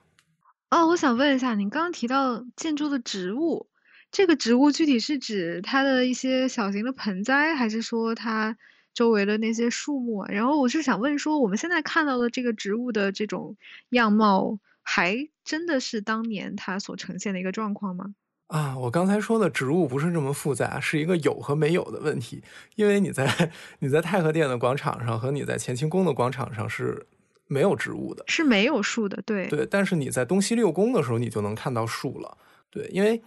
[0.71, 3.67] 哦，我想问一下，您刚刚提到建筑的植物，
[4.11, 8.57] 这个植物具体是指它的一些小型的盆栽，还是说它
[8.95, 10.25] 周围的那些树木？
[10.25, 13.55] 然后我是想问说，我们现在看到的这个植物的这种
[13.89, 14.57] 样貌。
[14.83, 18.15] 还真的是当年它所呈现的一个状况吗？
[18.47, 22.43] 啊，我刚才说的植物不是这么复杂，是一个有和没有的问题。
[22.75, 27.07] 因为你在你在太和殿的广场上和你在乾清宫的广场上是
[27.47, 29.21] 没有植物的，是没有树的。
[29.25, 32.37] 对对，但是你在东西六宫的时候，你就能看到树了。
[32.69, 33.21] 对，因为。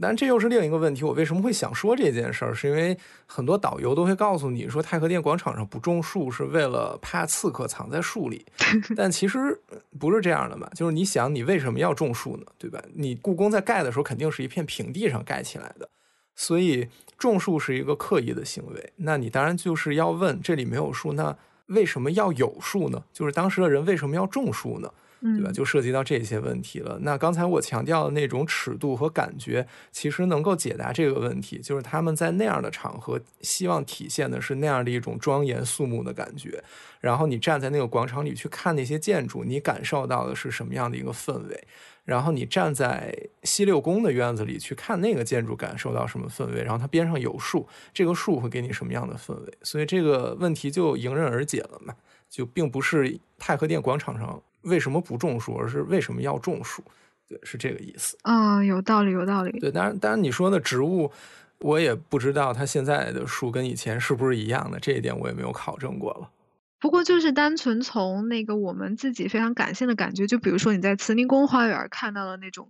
[0.00, 1.04] 但这又是另一个问题。
[1.04, 2.54] 我为什么会想说这件事儿？
[2.54, 2.96] 是因为
[3.26, 8.44] 很多导游都会告诉你说，太和殿广场上不种树是为了怕刺客藏在树里。
[8.96, 9.60] 但其实
[9.98, 10.68] 不是这样的嘛？
[10.74, 12.46] 就是你想，你为什么要种树呢？
[12.58, 12.82] 对吧？
[12.94, 15.88] 你故宫在盖的时候肯定是一片平地上盖起来的，
[16.34, 18.92] 所以种树是一个刻意的行为。
[18.96, 23.02] 那你当然就是要问，这里没有树，那为什么要有树呢？
[23.12, 24.90] 就是当时的人为什么要种树呢？
[25.20, 25.50] 对吧？
[25.50, 26.98] 就涉及到这些问题了。
[27.02, 31.58] 那刚才我强调的那种尺度和感觉，其实能够解答这个问题。
[31.58, 36.62] 就是他们在那样的场合，希望体现的是那样的一种庄严肃穆的感觉。
[37.00, 41.64] 然后你站在那个广场里去看那些建筑，你感受到的是什么样的一个氛围？
[42.04, 46.62] 然后你站在西六宫的院子里去看那个建筑，感受到什么氛围？
[46.62, 49.58] 然后它边上有树，这个树会给你什么样的氛围？
[49.62, 51.94] 所以这个问题就迎刃而解了嘛？
[52.30, 54.42] 就并不是太和殿广场上。
[54.68, 56.82] 为什么不种树，而是为什么要种树？
[57.28, 58.16] 对，是这个意思。
[58.22, 59.58] 啊，有道理，有道理。
[59.58, 61.10] 对，当然，当然，你说的植物，
[61.58, 66.30] 我也不知道它现在的树跟以前是不是一样的，这一点我也没有考证过了。
[66.78, 72.68] 不过，就是单纯从那个我们自己非常感性的感觉，就比如说你在慈宁宫花园看到的那种。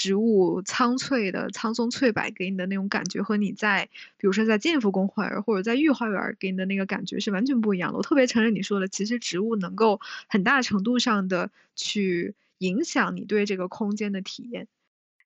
[0.00, 3.86] 植物苍翠的苍松翠柏给你的那种感觉，和你在
[4.16, 7.98] 比如说在建福宫花园或者在御花园给你的那个感觉是完全不一样的。
[7.98, 14.68] 我特别承认你说的，其实植物能够很大程度上的去影响你对这个空间的体验。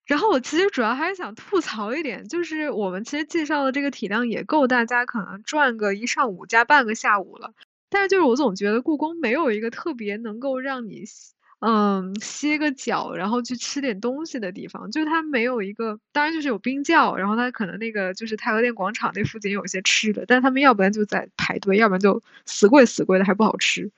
[0.07, 7.55] 然后我其实主要还是想吐槽一点，就是我们其实介绍的这个体量也够大家可能转个一上午加半个下午了，
[7.89, 11.05] 但是就是我总觉得故宫没有一个特别能够让你。
[11.67, 23.91] 嗯，歇个脚，然后去吃点东西的地方，就是它没有一个，当然就是有冰窖，然后它可能那个就是太和殿广场那附近有一些吃的，但他们要不然就在排队，要不然就死贵死贵的还不好吃，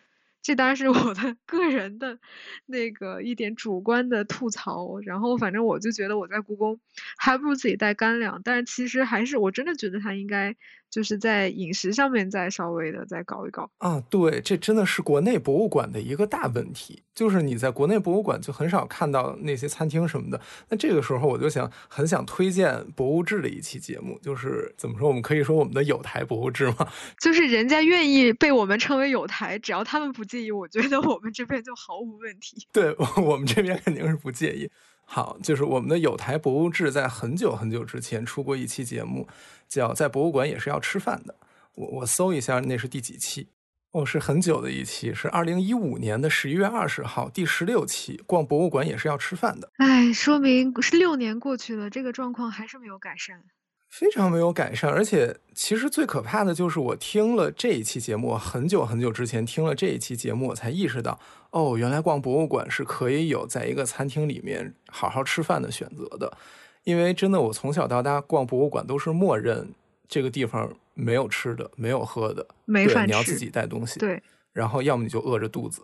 [0.43, 2.21] 这当然是我的 个人的
[2.67, 5.01] 那个一点主观的吐槽。
[5.01, 6.79] 然后反正我就觉得我在故宫
[7.17, 10.55] 还不如自己带干粮，但是其实还是我真的觉得它应该
[10.91, 14.03] 就是在饮食上面再稍微的再搞一搞啊。
[14.09, 20.41] 对，这真的是国内博物馆的一个大问题，就是你在国内博物馆就很少看到那些餐厅什么的。
[20.69, 26.89] 那这个时候我就想很想推荐博物志的一期节目，就是怎么说，我们可以说我们的有台博物志吗，
[27.21, 32.67] 就是人家愿意被我们称为有台，只要他们不介意，我觉得我们这边就毫无问题。
[32.73, 34.71] 对 我们这边肯定是不介意。
[35.09, 39.27] 好，就是我们的有台博物志在很久很久之前出过一期节目，
[39.69, 41.35] 叫在博物馆也是要吃饭的。
[41.77, 43.49] 我我搜一下，那是第几期？
[43.93, 48.21] 哦，是很久的一期，是二零一五年的十一月二十号，第十六期。
[48.27, 49.71] 逛博物馆也是要吃饭的。
[49.77, 53.43] 哎，说明是六年过去了，这个状况还是没有改善。
[53.89, 61.19] 非常没有改善，而且其实最可怕的就是我听了这一期节目，很久很久之前听了这一期节目，我才意识到，
[61.51, 66.37] 哦，原来逛博物馆是可以有在一个餐厅里面好好吃饭的选择的。
[66.85, 69.73] 因为真的，我从小到大逛博物馆都是默认
[70.07, 73.99] 这个地方没有吃的，没有喝的，没饭吃，你要自己带东西。
[73.99, 74.23] 对，
[74.53, 75.83] 然后要么你就饿着肚子。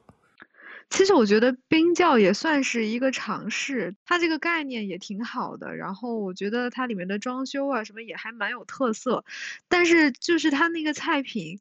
[0.93, 5.75] 其实我觉得冰窖也算是一个尝试，它这个概念也挺好的。
[5.75, 9.25] 然后我觉得它里面的装修啊什么也还蛮有特色，
[9.69, 11.59] 但是就是它那个菜品，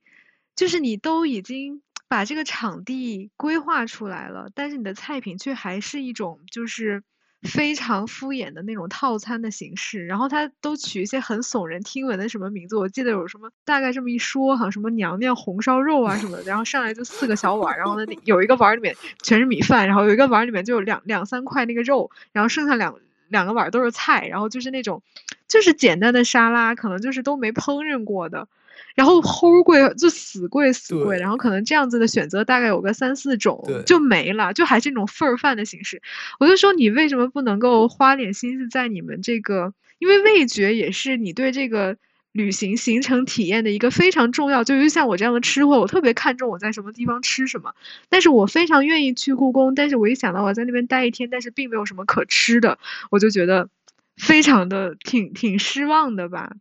[0.56, 7.02] 就是你都已经把这个场地规划出来了，但是你的菜品却还是一种就是。
[7.42, 22.96] 非常敷衍的那种套餐的形式，然后他都取一些很耸人听闻的什么名字，我记得有什么大概这么一说，好像什么娘娘红烧肉啊什么的，然后上来就四个小碗，然后呢有一个碗里面全是米饭，然后有一个碗里面就有两两三块那个肉，然后剩下两
[23.28, 25.02] 两个碗都是菜，然后就是那种
[25.48, 28.48] 就是简单的沙拉，可能就是都没烹饪过的。
[28.96, 36.02] 然后齁贵，就死贵死贵，然后可能这样子的选择大概有个三四种就没了，就还是那种份儿饭的形式。
[36.40, 41.98] 我就说你为什么不能够花点心思在你们这个，因为味觉也是你对这个
[42.34, 44.64] 旅行行程体验的一个非常重要。
[44.64, 47.74] 就像我这样的吃货，我特别看重我在什么地方吃什么，
[48.10, 52.78] 但是我非常愿意去故宫，但是我一想到我在那边待一天，但是并没有什么可吃的，
[53.10, 53.70] 我就觉得
[54.18, 56.54] 非常的挺挺失望的吧。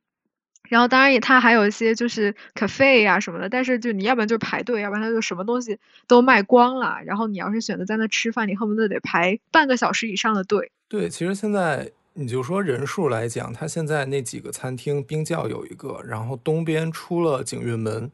[0.70, 6.96] 然后当然也，它还有一些就是 cafe 呀什么的，但是就你要不然就排队，要不然它就什么东西都卖光了。
[7.04, 10.70] 然后你要是选择在那吃饭，你恨不得得排半个小时以上的队。
[10.88, 18.09] 对，其实现在你就说人数来讲，它现在那几个餐厅，冰窖有一个，然后东边出了景运门，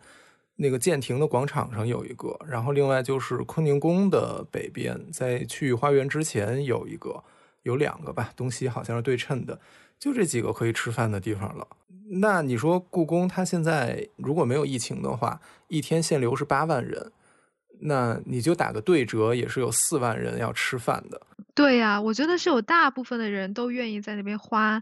[0.57, 7.23] 那个建亭的广场上有一个，然后另外就是坤宁宫的北边，在去花园之前有一个，
[7.65, 9.61] 有两个吧，东西好像是对称的，
[9.99, 11.67] 就这几个可以吃饭的地方了。
[12.09, 17.11] 那你说故宫它现在如果没有疫情的话，一天限流是八万人，
[17.81, 21.21] 那你就打个对折，也是有四万人要吃饭的。
[21.55, 24.81] 对呀，我觉得是有大部分的人都愿意在那边花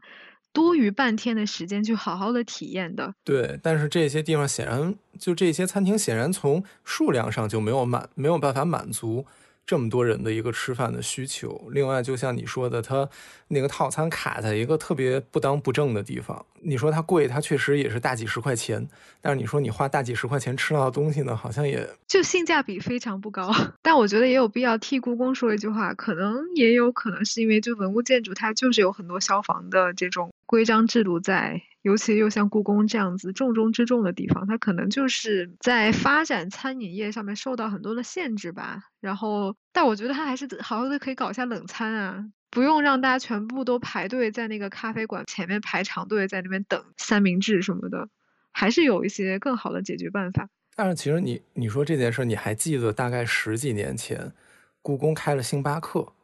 [0.52, 3.14] 多余半天的时间去好好的体验的。
[3.24, 9.24] 对，但是这些地方显然就这些餐厅显然从数量上就没有满没有办法满足。
[9.66, 13.08] 这么多人的一个吃饭的需求，另外就像你说的，它
[13.48, 16.44] 那个套餐卡在一个特别不当不正的地方。
[16.60, 18.86] 你说它贵，它确实也是大几十块钱，
[19.20, 23.50] 但是你说你花大几十块钱吃到的东西呢，好像也就性价比非常不高。
[23.82, 31.62] 但我觉得也有必要替故宫说一句话，可能也有可能是因为就文物建筑它就是有很多消防的这种规章制度在。
[31.84, 38.84] 尤其又像故宫这样子重中之重的地方，它可能就是在发展餐饮业上面受到很多的限制吧。
[39.00, 48.08] 然后，但我觉得它还是好好的可以搞一下冷餐啊，不用让大家全部都排队在那个咖啡馆前面排长队在那边等三明治什么的，
[48.50, 50.48] 还是有一些更好的解决办法。
[50.74, 54.32] 但是其实你你说这件事，你还记得大概十几年前，
[54.80, 56.14] 故宫开了星巴克，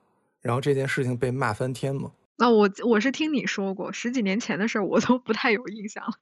[0.41, 2.13] 然后这件事情被骂翻天吗？
[2.41, 6.13] 那我我是听你说过，十几年前的事儿我都不太有印象了。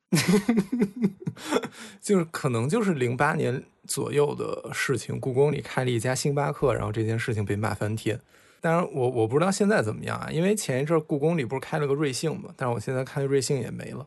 [2.02, 8.20] 就是可能就是零八年左右的事情，故宫里开了一家星巴克，然后这件事情被骂翻天。
[8.60, 14.04] 当然，我我不知道现在怎么样啊，因为前一阵故宫里不是开了个瑞幸嘛，但是我现在看瑞幸也没了。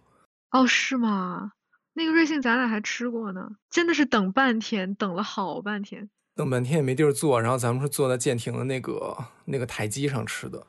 [0.52, 1.54] 哦，是吗？
[1.94, 10.68] 那个瑞幸咱俩还吃过呢，真的是等半天，等了好半天，等半天也没地儿坐，然后咱们是坐在舰亭的那个那个台基上吃的。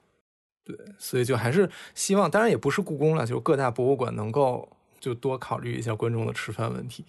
[0.65, 4.69] 对，所以就还是希望，当然也不是故宫了，就各大博物馆能够
[5.01, 7.05] 就多考虑一下观众的吃饭问题。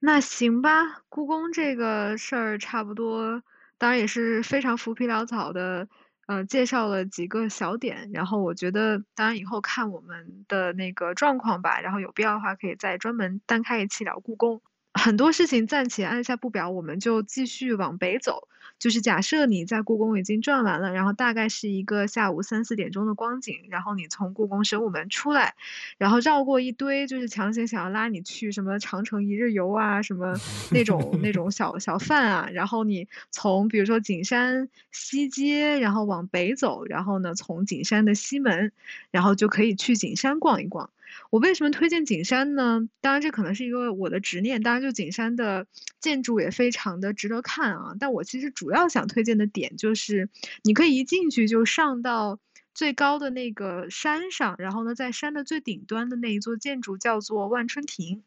[0.00, 3.42] 那行吧，故宫这个事儿差不多，
[3.78, 5.88] 当然也是非常浮皮潦草的，
[6.26, 8.10] 呃，介绍了几个小点。
[8.12, 14.60] 然后我觉得，当然以后看我们的那个状况吧，然后有必要的话可以再专门单开一期聊故宫。
[14.92, 18.48] 很多事情暂且按下不表，我们就继续往北走。
[18.84, 25.54] 就是假设你在故宫已经转完了，然后大概是一个下午三四点钟的光景，然后你从故宫神武门出来，
[25.96, 30.34] 然后绕过一堆就是强行想要拉你去什么长城一日游啊，什么
[30.70, 38.70] 那种那种小小贩啊，然后你从比如说景山西街，然后往北走，然后呢从景山的西门，
[39.10, 40.90] 然后就可以去景山逛一逛。
[41.34, 42.88] 我为什么推荐景山呢？
[43.00, 44.62] 当然，这可能是一个我的执念。
[44.62, 45.66] 当然，就景山的
[45.98, 47.96] 建筑也非常的值得看啊。
[47.98, 50.28] 但我其实主要想推荐的点就是，
[50.62, 52.38] 你可以一进去就上到
[52.72, 58.22] 最高的那个山上，然后呢，在山的最顶端的那一座建筑叫做万春亭。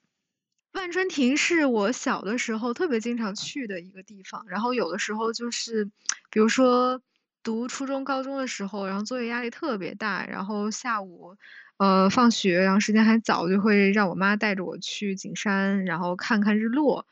[0.74, 4.46] 万春亭是我小的时候特别经常去的一个地方。
[4.50, 5.86] 然后有的时候就是，
[6.30, 7.02] 比如说
[7.42, 11.38] 读初中、高中的时候，然后作业压力特别大，然后下午。
[11.78, 17.06] 呃，放学，然后时间还早，就会让我妈带着我去景山，然后看看日落，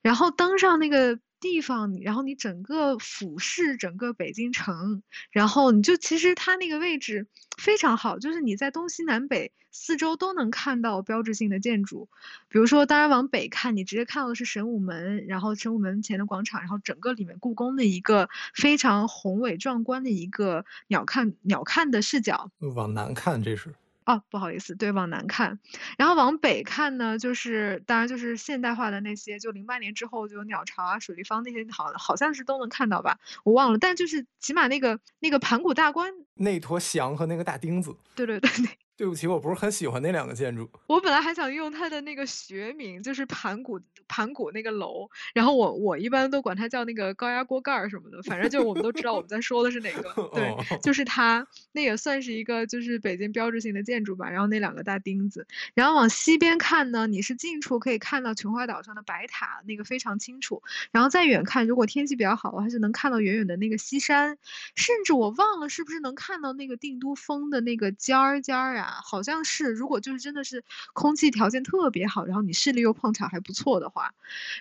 [0.00, 7.26] 然后登上那个地方，然后你整个俯视整个北京城，然后你就其实它那个位置
[7.58, 12.08] 非常好，就是你在东西南北四周都能看到标志性的建筑，
[12.48, 22.50] 比如说，当然往北看，你直接看到的是神武门，然后神武门前的广场，然后整个里面故宫的一个非常宏伟壮观的一个鸟瞰鸟瞰的视角。
[22.74, 23.74] 往南看，这是。
[24.06, 25.58] 哦，不好意思，对，往南看，
[25.98, 38.50] 然后往北看呢，就是当然就是现代化的那些，就零八年之后就有鸟巢啊、水立方那些，好好像是都能看到吧，我忘了，但就是起码那个那个盘古大观，那坨翔和那个大钉子，对对对。
[38.50, 40.70] 对不起，我不是很喜欢那两个建筑。
[40.86, 43.78] 我本来还想用它的那个学名，就是盘古
[44.08, 45.06] 盘古那个楼。
[45.34, 50.10] 然后我我一般都管它叫那个高压锅盖儿什么的，反正就我们都知道我们在说的是哪个。
[50.32, 54.30] 对，就是它，那也算是一个就是北京标志性的建筑吧。
[54.30, 60.62] 然后那两个大钉子，然后往西边看呢，你是近处可以看到琼花岛上的白塔，那个非常清楚。
[60.90, 64.38] 然后再远看，如果天气比较好的话，是能看到远远的那个西山，
[64.74, 69.00] 甚至我忘了是不是能看到那个定都峰的那个尖儿尖儿呀。
[69.04, 70.64] 好像是，如果就是真的是
[70.94, 74.12] 空气条件特别好，然后你视力又碰巧还不错的话，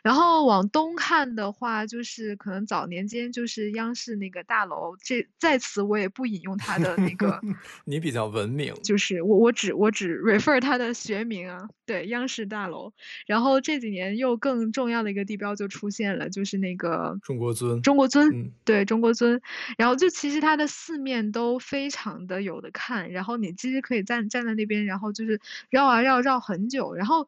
[0.03, 7.39] 然后往东看的话，就是可能早年间就是央视那个大楼，这在此我也不引用它的那个。
[7.85, 8.73] 你比较文明。
[8.83, 12.91] 就是我我只我只 refer 它的学名啊，对，央视大楼。
[13.25, 17.81] 然后这几年又更重要的一个地标就出现了，就是那个中国尊。
[17.81, 19.41] 中国尊，对，中国尊。
[19.77, 25.39] 然后就其实它的四面都非常的有的看，然后你其实可以在站站在那边，然后就是
[25.69, 27.27] 绕啊绕，绕很久，然后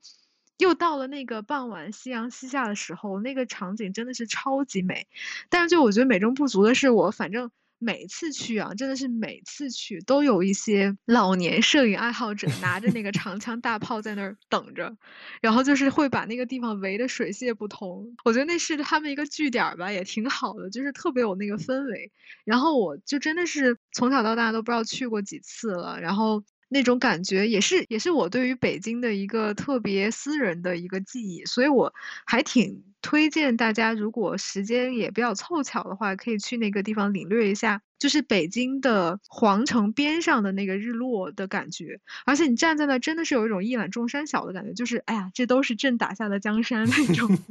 [0.57, 5.07] 又到了那个傍晚，夕阳西下的时候，那个场景真的是超级美。
[5.49, 14.97] 但是就我觉得美中不足的是，我反正每次去啊，真的是每次去都有一些老年摄影爱好者拿着那个长枪大炮在那儿等着，
[15.41, 18.17] 然后就是会把那个地方围得水泄不通。
[18.25, 22.11] 我觉得那是他们一个据点吧，也挺好的，就是特别有那个氛围。
[22.45, 26.43] 然后我就真的是从小到大都不知道去过几次了，然后。
[26.69, 31.93] 那种感觉也是，也是我对于北京的一个特别私人的一个记忆，所以我
[32.25, 41.99] 还挺推荐大家，如果时间也比较凑巧的话，可以去那个地方领略一下，就是北京的皇城边上的那个日落的感觉。
[42.25, 47.29] 而且你站在那，真的是有一种一览众山小的感觉，就是哎呀，这都是朕打下的江山那种。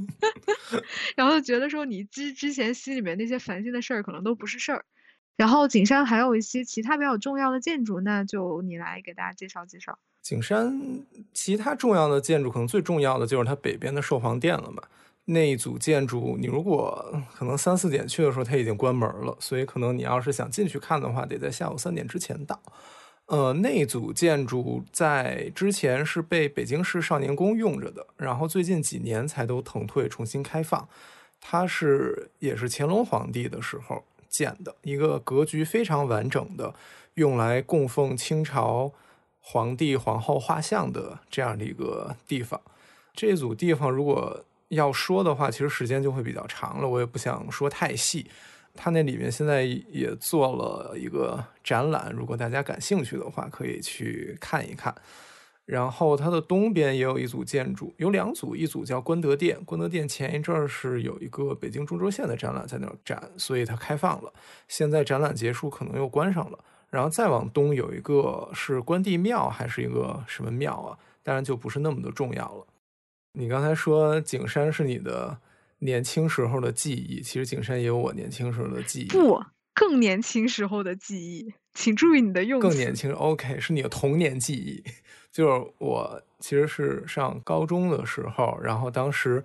[1.17, 4.85] 然后觉得说，你之之前心里面那些烦心的事儿，可能都不是事儿。
[5.37, 9.99] 然后景山还有一些其他比较重要的建筑，那就你来给大家介绍介绍。
[10.23, 14.83] 景山其他重要的建筑，可能最重要的就是它北边的寿皇殿了嘛。
[15.27, 22.61] 那一组建筑，你如果可能三四点去的时候，它已经关门了，所以可能你要是想进去看的话，得在下午三点之前到。
[23.27, 30.89] 呃，那组建筑在之前是被北京市少年宫用着的，然后最近几年才都腾退重新开放。
[31.41, 34.05] 它是也是乾隆皇帝的时候。
[34.37, 36.75] 建的一个格局非常完整的，
[37.15, 38.93] 用来供奉清朝
[39.41, 42.61] 皇帝皇后画像的这样的一个地方。
[43.15, 48.27] 这组地方如果要说的话，其实时间就会比较长了，我也不想说太细。
[48.75, 54.95] 它那里面现在也做了一个展览，如果大家感兴趣的话，可以去看一看。
[55.67, 59.63] 然后它的东边也有一组建筑，有两组，一组叫关德殿。
[59.65, 64.33] 关德殿前一阵儿是有一个北京中轴线的展览在那儿展，所以它开放了。
[64.69, 66.59] 现在展览结束，可能又关上了。
[66.89, 70.97] 然后再往东有一个是关帝庙，还是一个什么庙啊？
[71.25, 72.67] 当然就不是那么的重要了。
[73.33, 75.37] 你刚才说景山是你的
[75.81, 79.09] 年轻时候的记忆，其实景山也有我年轻时候的记忆。
[79.09, 79.43] 不，
[79.75, 81.53] 更年轻时候的记忆。
[81.75, 82.69] 请注意你的用词。
[82.69, 84.83] 更年轻，OK，是你的童年记忆。
[85.37, 89.45] 就是我其实是上高中的时候，然后当时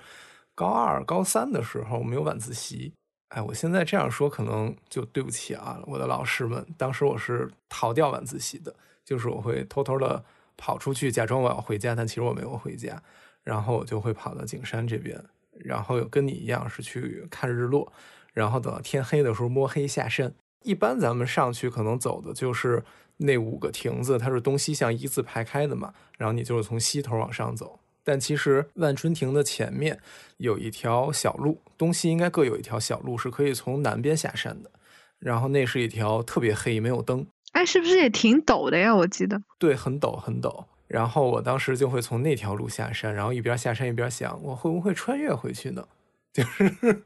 [0.55, 2.93] 高二、高三的时候，我们有晚自习。
[3.27, 6.65] 哎，我现在这样说可能就对不起啊，我的老师们。
[6.77, 8.73] 当时我是逃掉晚自习的，
[9.03, 10.23] 就是我会偷偷的
[10.55, 13.03] 跑出去，假装我要回家，但其实我没有回家。
[13.43, 15.21] 然后我就会跑到景山这边，
[15.51, 17.91] 然后有跟你一样是去看日落，
[18.31, 20.33] 然后等到天黑的时候摸黑下山。
[20.63, 22.81] 一般咱们上去可能走的就是
[23.21, 27.79] 那五个亭子，它是东西向一字排开的嘛，然后你就是从西头往上走。
[28.03, 29.99] 但其实万春亭的前面
[30.37, 34.71] 有一条小路，东西应该各有一条小路，是可以从南边下山的。
[35.19, 37.25] 然后那是一条特别黑，没有灯。
[37.51, 38.95] 哎，是不是也挺陡的呀？
[38.95, 39.39] 我记得。
[39.59, 40.65] 对，很陡，很陡。
[40.87, 45.87] 然后我当时就会从那条路下山，然后一边下山一边想，我会不会穿越回去呢？
[46.33, 46.63] 就是，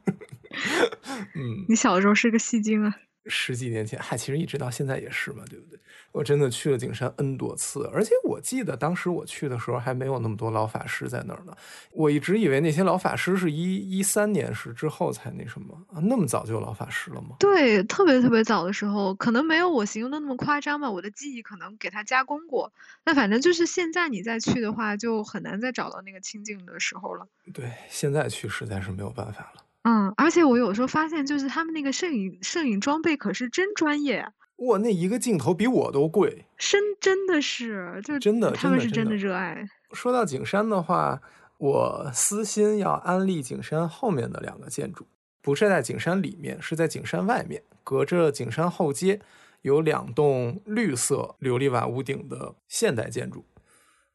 [1.36, 1.66] 嗯。
[1.68, 2.96] 你小时候是个戏精啊。
[3.28, 5.78] 十几年前，嗨，其实一直到现在也是嘛，对不对？
[6.12, 11.54] 我真的去了景山 N 多次，而且我记得当时我去的时候还没有那么多老法师在那儿呢。
[11.92, 17.36] 我一直以为那些老法师是一一三年是之后才那什么啊，那么早就有老法师了吗？
[17.38, 20.90] 对，特别特别早的时候，可能没有我形容的那么夸张吧。
[20.90, 22.72] 我的记忆可能给他加工过。
[23.04, 27.26] 那反正就是现在你再去的话，就很难再找到那个清静的时候了。
[27.52, 29.62] 对，现在去实在是没有办法了。
[29.88, 34.26] 嗯，而且我有时候发现，就是他们那个摄影摄影装备可是真专业。
[34.56, 39.64] 哇，那一个镜头比我都贵，真真的是，就真的，他们是真的热爱。
[39.92, 41.20] 说到景山的话，
[41.58, 45.06] 我私心要安利景山后面的两个建筑，
[45.40, 49.20] 不是在景山里面，是在景山外面，隔着景山后街，
[49.62, 53.44] 有两栋绿色琉璃瓦屋顶的现代建筑。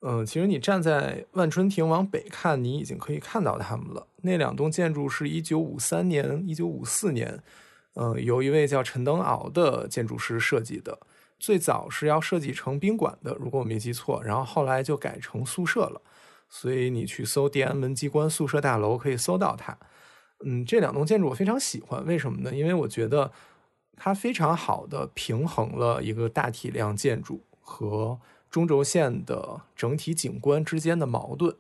[0.03, 4.07] 嗯，其实你站在万春亭往北看，你已经可以看到他们了。
[4.23, 7.39] 那两栋建筑是一九五三年、一九五四年，
[7.93, 10.97] 嗯，由一位叫陈登鳌的建筑师设计的。
[11.37, 16.01] 最早是要设计成宾馆的，如果我没记错，然后后来就改成宿舍了。
[16.49, 19.77] 所以你去搜地安门机关宿舍大楼，可以搜到它。
[20.43, 22.51] 嗯，这两栋建筑我非常喜欢，为什么呢？
[22.55, 23.31] 因为我觉得
[23.95, 28.19] 它非常好的平衡了一个大体量建筑和。
[28.51, 31.55] 中轴线的整体景观之间的矛盾，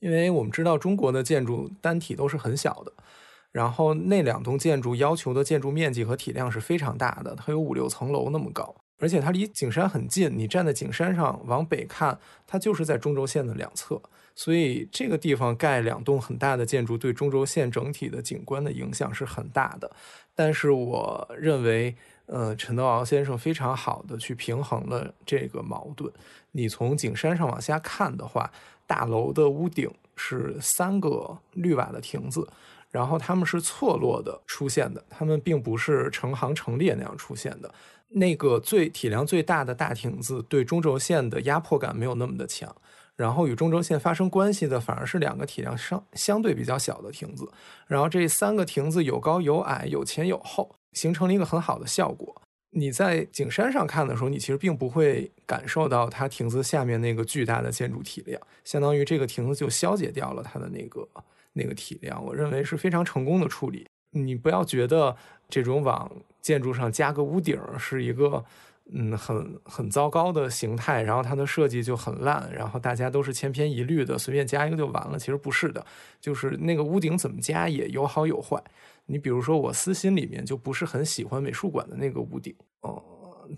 [0.00, 2.92] 因为我们知道中国的建筑单体都是很小的，
[3.52, 14.02] 然后那两栋建筑要求的建筑面积和体量是非常大的，它有五六层楼那么高，而且它离景山很近，你站在景山上往北看，它就是在中轴线的两侧，
[14.34, 19.88] 所以这个地方盖两栋很大的建筑，对中轴线整体的景观的影响是很大的。
[20.34, 21.94] 但是我认为。
[22.32, 26.10] 呃，陈德昂先生非常好的去平衡了这个矛盾。
[26.52, 28.48] 你从景山上往下看的话，
[28.86, 32.46] 大楼的屋顶是三个绿瓦的亭子，
[32.88, 37.74] 然后它们是错落的出现的，它们并不是成行成列那样出现的。
[38.10, 42.72] 那个最体量最大的大亭子对中轴线的压迫感没有那么的强，
[43.16, 47.50] 然后与中轴线发生关系的反而是两个体量相相对比较小的亭子，
[47.88, 50.76] 然后这三个亭子有高有矮，有前有后。
[50.92, 52.42] 形成了一个很好的效果。
[52.70, 61.08] 你在景山上看的时候，你其实并不会感受到它亭子下面那个巨大的建筑体量，相当于这个亭子就消解掉了它的那个
[61.54, 62.24] 那个体量。
[62.24, 63.86] 我认为是非常成功的处理。
[64.12, 65.16] 你不要觉得
[65.48, 66.10] 这种往
[66.40, 68.44] 建筑上加个屋顶是一个。
[68.92, 75.16] 嗯，很很糟糕的形态，然后它的设计就很烂，然后大家都是千篇一律的，随便加一个就完了。
[75.16, 75.86] 其实不是的，
[76.20, 78.60] 就是那个屋顶怎么加也有好有坏。
[79.10, 83.02] 你比如说，我私心里面就不是很喜欢美术馆的那个屋顶，哦，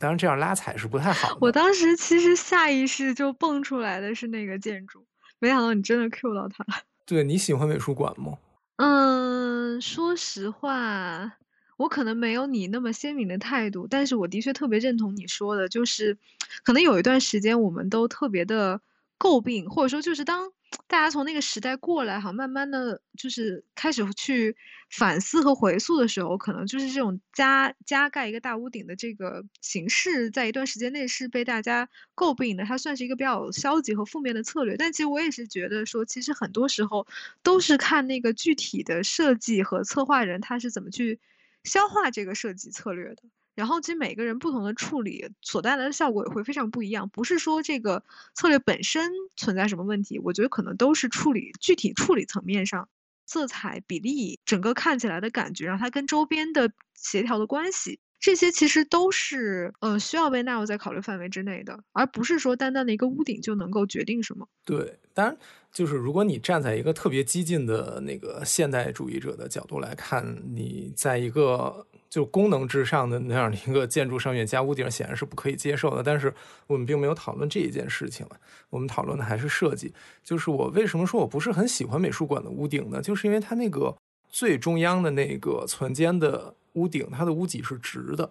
[0.01, 1.37] 当然这样拉踩是不太好。
[1.43, 5.05] 我当时其实下意识就蹦出来的是那个建筑，
[5.39, 6.83] 没想到你真的 Q 到它了。
[7.05, 8.39] 对你喜欢美术馆吗？
[8.77, 11.37] 嗯，说实话。
[11.79, 16.17] 我可能没有你那么鲜明的态度，但是我的确特别认同你说的，就是
[16.63, 18.81] 可能有一段时间我们都特别的
[19.19, 20.53] 诟病，或者说就是当
[20.87, 24.57] 大家从那个时代过来，哈，慢慢的就是开始去
[24.91, 34.77] 反思和回溯的时候，可能就是这种加加盖一个大屋顶的这个形式，在一段时间内是被大家诟病的，它算是一个比较消极和负面的策略。
[34.77, 37.07] 但其实我也是觉得说，其实很多时候
[37.43, 41.21] 都是看那个具体的设计和策划人他是怎么去。
[41.65, 43.23] 消化这个设计策略的，
[43.55, 47.09] 然后其实每个人不同的处理所带来的效果也会非常不一样。
[47.11, 48.03] 不是说这个
[48.35, 52.89] 策略本身存在什么问题，我觉得可能都是处理具体处理层面上，
[53.27, 64.49] 色彩比例整个看起来的感觉，让它跟周边的协调的关系，这些其实都是呃需要被纳入在考虑范围之内的，而不是说单单的一个屋顶就能够决定什么。
[64.65, 65.37] 对，当然。
[65.73, 70.23] 就是如果你站在一个特别激进的那个现代主义者的角度来看，
[70.55, 76.03] 你在一个就功能至上的那样的一个建筑上面加屋顶，显然是不可以接受的。
[76.03, 76.35] 但是
[76.67, 78.27] 我们并没有讨论这一件事情，
[78.69, 79.95] 我们讨论的还是设计。
[80.23, 83.01] 就是我为什么说我不是很喜欢美术馆的屋顶呢？
[83.01, 83.97] 就是因为它那个
[84.29, 88.31] 最中央的那个存间的屋顶，它的屋脊是直的。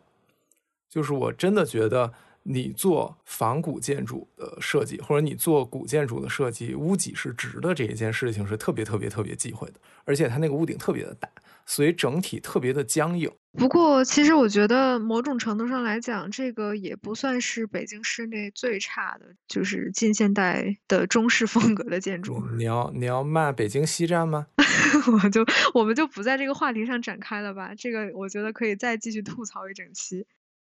[0.88, 2.14] 就是我真的觉得。
[2.44, 9.76] 你做仿古建筑的设计，或者你做古建筑的设计，屋脊是直的这一件事情是特别特别特别忌讳的，
[10.06, 11.30] 而且它那个屋顶特别的大，
[11.66, 13.32] 所以整体特别的僵硬。
[13.58, 22.42] 不过，其实我觉得某种程度上来讲，这个也不算是北京市内最差的，就是近现代的中式风格的建筑。
[22.58, 24.48] 你要你要骂北京西站吗？
[25.24, 27.76] 我就我们就不在这个话题上展开了吧。
[27.76, 30.26] 这个我觉得可以再继续吐槽一整期。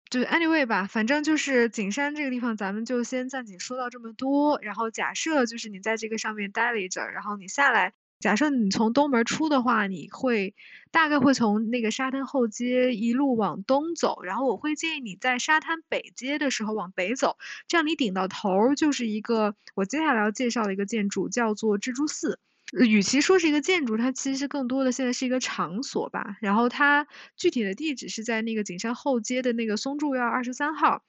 [0.09, 4.59] 就 anyway 吧，反正就是景山这个地方，咱们就先暂且说到这么多。
[4.61, 10.53] 然后假设就是你在这个上面待了一阵儿，然后你下来，假设你从东门出的话，你会
[10.91, 14.21] 大概会从那个沙滩后街一路往东走。
[14.23, 17.37] 然后我会建议你在沙滩北街的时候往北走，
[17.67, 22.39] 这样你顶到头就是一个我接下来要介绍的一个建筑，叫做蜘蛛寺。
[22.74, 26.38] 与其说是一个建筑，它其实更多的现在是一个场所吧。
[26.41, 27.07] 然后它
[27.38, 31.03] 具体的地址是在那个景山后街的那个松柱院二十三号。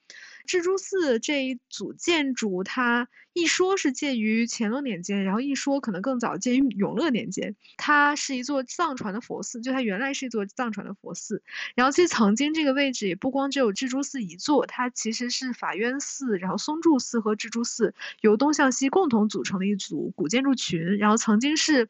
[0.47, 7.55] 蜘蛛寺这一组建筑，它一说是建于乾隆年间，然后一说可能更早建于永乐年间。
[7.77, 11.43] 它是一座藏传的佛寺，就它原来是一座藏传的佛寺。
[11.75, 20.97] 然后其实曾经这个位置也不光只有蜘蛛寺一座，它其实是法渊寺、然后松柱寺和蜘蛛寺由东向西共同组成的一组古建筑群。
[20.97, 21.87] 然后曾经是。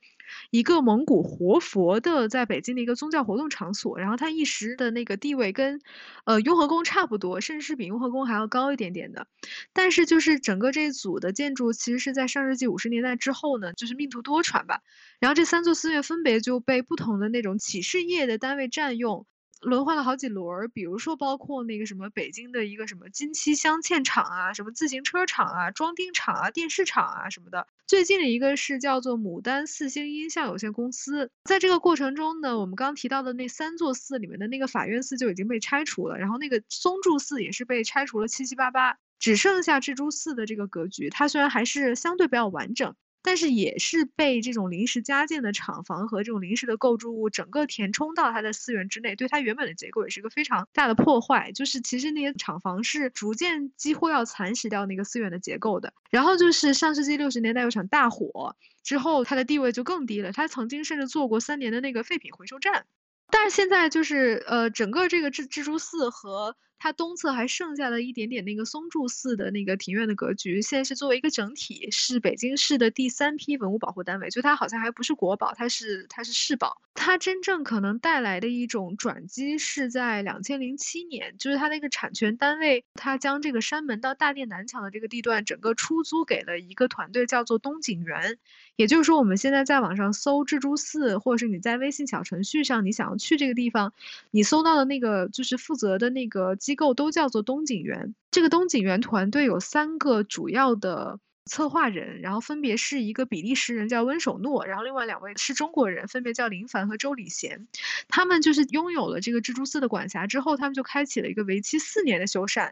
[0.52, 5.80] 一个蒙古活佛的在北京的一个宗教活动场所，然后它一时的那个地位跟，
[6.26, 9.26] 呃雍和宫差不多，甚至是比雍和宫还要高一点点的。
[9.72, 14.82] 但是就是整个这一组的建筑，其实是在上世纪五十年代之后呢，就是命途多舛吧。
[15.20, 19.26] 然后这三座寺院分别就被不同的那种企事业的单位占用。
[19.62, 27.66] 轮换了好几轮儿，比如说包括那个什么北京的一个什么金漆镶嵌厂啊，什么自行车厂啊，装订厂啊，电视厂啊什么的。
[27.88, 31.32] 最近的一个是叫做牡丹四星音像有限公司。
[31.46, 41.10] 在这个过程中呢，我们刚提到的那三座寺里面的那个法院寺就已经被拆除了，然后那个松柱寺也是被拆除了七七八八，只剩下蜘蛛寺的这个格局。
[41.10, 42.96] 它虽然还是相对比较完整。
[43.24, 51.52] 但是也是被这种临时加建的厂房和这种临时的构筑物整个填充到它的寺院之内，对它原本的结构也是一个非常大的破坏。
[51.52, 55.92] 就是其实那些厂房是逐渐几乎要蚕食掉那个寺院的结构的。
[56.10, 60.32] 然后就是上世纪六十年代有场大火之后，它的地位就更低了。
[60.32, 62.86] 它曾经甚至做过三年的那个废品回收站，
[63.30, 66.56] 但是现在就是呃整个这个蜘蜘蛛寺和。
[66.80, 76.82] 它东侧还剩下了一点点那个松柱寺的那个庭院的格局，现在是作为一个整体，是北京市的第三批文物保护单位，就它好像还不是国宝，它是它是市宝。
[76.94, 88.38] 它真正可能带来的一种转机是在两千零七年，就是它那个产权单位，它将这个山门到大殿南墙的这个地段整个出租给了一个团队，叫做东景园。
[88.78, 93.94] 也就是说，我们现在在网上搜蜘蛛寺，或者是你在微信小程序上，你想要去这个地方，
[94.32, 98.14] 你搜到的那个就是负责的那个机构都叫做东景园。
[98.30, 107.70] 这个东景园团队有三个主要的策划人，然后分别是一个比利时人叫温守诺，然后另外两位是中国人，分别叫林凡和周礼贤。
[108.10, 112.72] 他们就是拥有了这个蜘蛛寺的管辖之后，他们就开启了一个为期四年的修缮。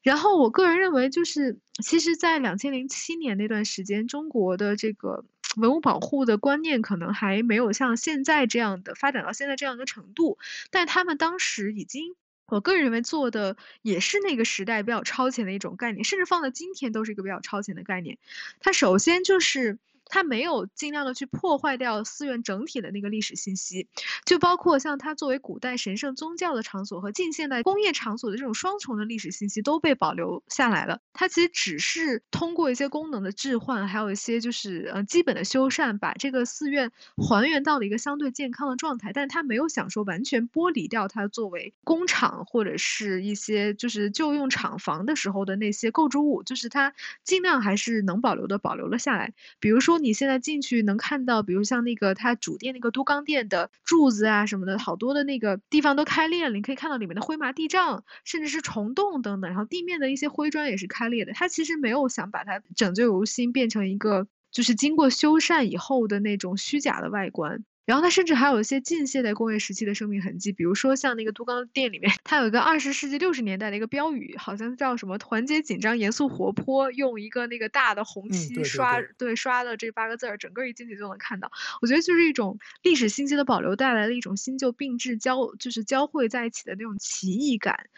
[0.00, 5.26] 然后我个人认为，就是其实，在两千零七年那段时间，中国的这个。
[5.56, 10.36] 文物保护的观念可能还没有像现在这样的发展到现在这样一个程度，
[10.70, 12.14] 但他们当时已经，
[12.46, 18.18] 我个人认为做的也是那个时代比较超前的一种概念，甚至放到今天都是一个比较超前的概念。
[18.60, 19.78] 它首先就是。
[20.08, 23.88] 它没有尽量的去破坏掉寺院整体的那个历史信息，
[24.24, 31.00] 就包括像它作为古代神圣宗教的场所和近现代工业场所的这种双重的历史信息都被保留下来了。
[31.12, 39.12] 它其实只是通过一些功能的置换，还有一些就是呃基本的修缮，把这个寺院还原到了一个相对健康的状态。
[39.12, 46.94] 但它没有想说完全剥离掉它作为工厂或者是一些就是旧用厂房的时候的那些构筑物，就是它
[47.24, 49.34] 尽量还是能保留的保留了下来。
[49.58, 49.95] 比如说。
[49.98, 56.54] 你现在进去能看到，比如像那个它主殿那个都钢殿的柱子啊什么的，好多的那个地方都开裂了。
[56.54, 59.50] 你可以看到里面的灰麻地障，甚至是虫洞等等。
[59.50, 61.32] 然后地面的一些灰砖也是开裂的。
[61.32, 67.64] 它其实没有想把它拯救如新，变成一个就是经过修缮以后的那种虚假的外观。
[67.86, 81.50] 然后它甚至还有一些近现代工业时期的生命痕迹，比如说像那个都钢店里面，它有一个二十世纪六十年代的一个标语，好像叫什么“团结紧张，严肃活泼”，用一个那个大的红漆刷，对刷的这八个字儿，整个一进去就能看到。
[81.80, 87.88] 我觉得就是一种历史信息的保留带来了一种新旧并置交，就是交汇在一起的那种奇异感。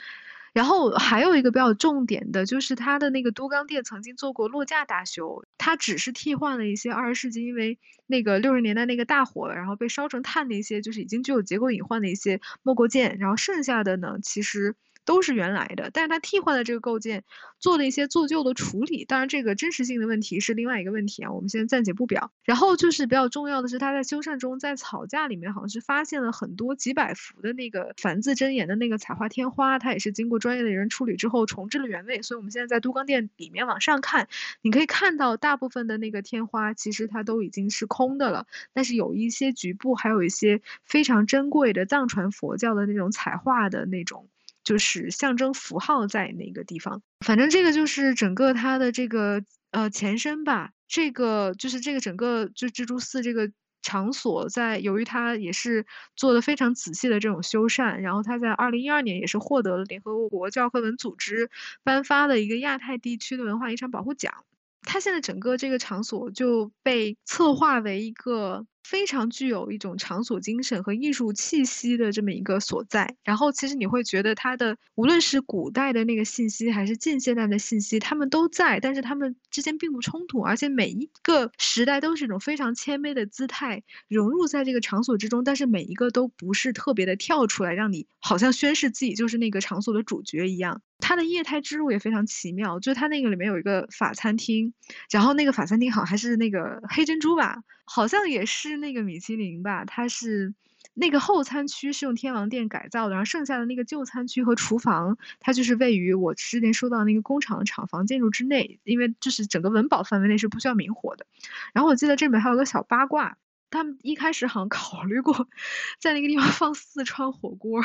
[0.59, 7.79] 然后还有一个比较重点的，就是它的那个都钢店曾经做过落架大修，它只是替换了一些二十世纪因为
[8.09, 14.75] 那个六十年代那个大火，然后被烧成碳的一些，就是已经具有结构隐患的一些木构件，然后剩下的呢，其实。
[15.09, 17.25] 都是原来的，但是它替换了这个构件，
[17.59, 19.07] 做了一些做旧的处理。
[19.07, 22.31] 当然，这个真实性的问题是另外一个问题啊，我们先暂且不表。
[22.45, 32.21] 然后就是比较重要的是，他在修缮中，在草架里面好像是发现了很多几百幅的那个繁字真言的那个彩画天花，它也是经过专业的人处理之后重置了原位。
[32.21, 34.29] 所以我们现在在都钢店里面往上看，
[34.61, 44.29] 你可以看到大部分的那个天花其实它都已经是空的了，但是有一些局部还有一些非常珍贵的藏传佛教的那种彩画的那种。
[44.69, 50.73] 就是象征符号在那个地方，反正这个就是整个它的这个呃前身吧。
[50.87, 53.51] 这个就是这个整个就蜘蛛寺这个
[53.81, 61.49] 场所，在由于它也是做的非常仔细的这种修缮，然后它在二零一二年也是获得了联合国教科文组织
[61.83, 64.45] 颁发的一个亚太地区的文化遗产保护奖。
[64.83, 68.67] 它现在整个这个场所就被策划为一个。
[68.89, 90.81] 非常具有一种场所精神和艺术气息的这么一个所在，然后其实你会觉得它的无论是古代的那个信息，还是近现代的信息，他们都在，但是他们之间并不冲突，而且每一个时代都是一种非常谦卑的姿态融入在这个场所之中，但是每一个都不是特别的跳出来，让你好像宣示自己就是那个场所的主角一样。
[91.01, 94.73] 它的业态之路也非常奇妙，就它那个里面有一个法餐厅，
[95.11, 97.59] 然后那个法餐厅好还是那个黑珍珠吧。
[97.91, 100.55] 好像也是那个米其林吧，它是
[100.95, 111.27] 那个后餐区是用天王殿改造的，然后剩下的那个旧餐区和厨房，它就是位于我之前说到那个工厂的厂房建筑之内，因为就是整个文保范围内是不需要明火的。
[111.73, 113.37] 然后我记得这里面还有个小八卦。
[113.71, 115.49] 他们一开始好像考虑过，
[116.01, 117.81] 在那个地方放四川火锅，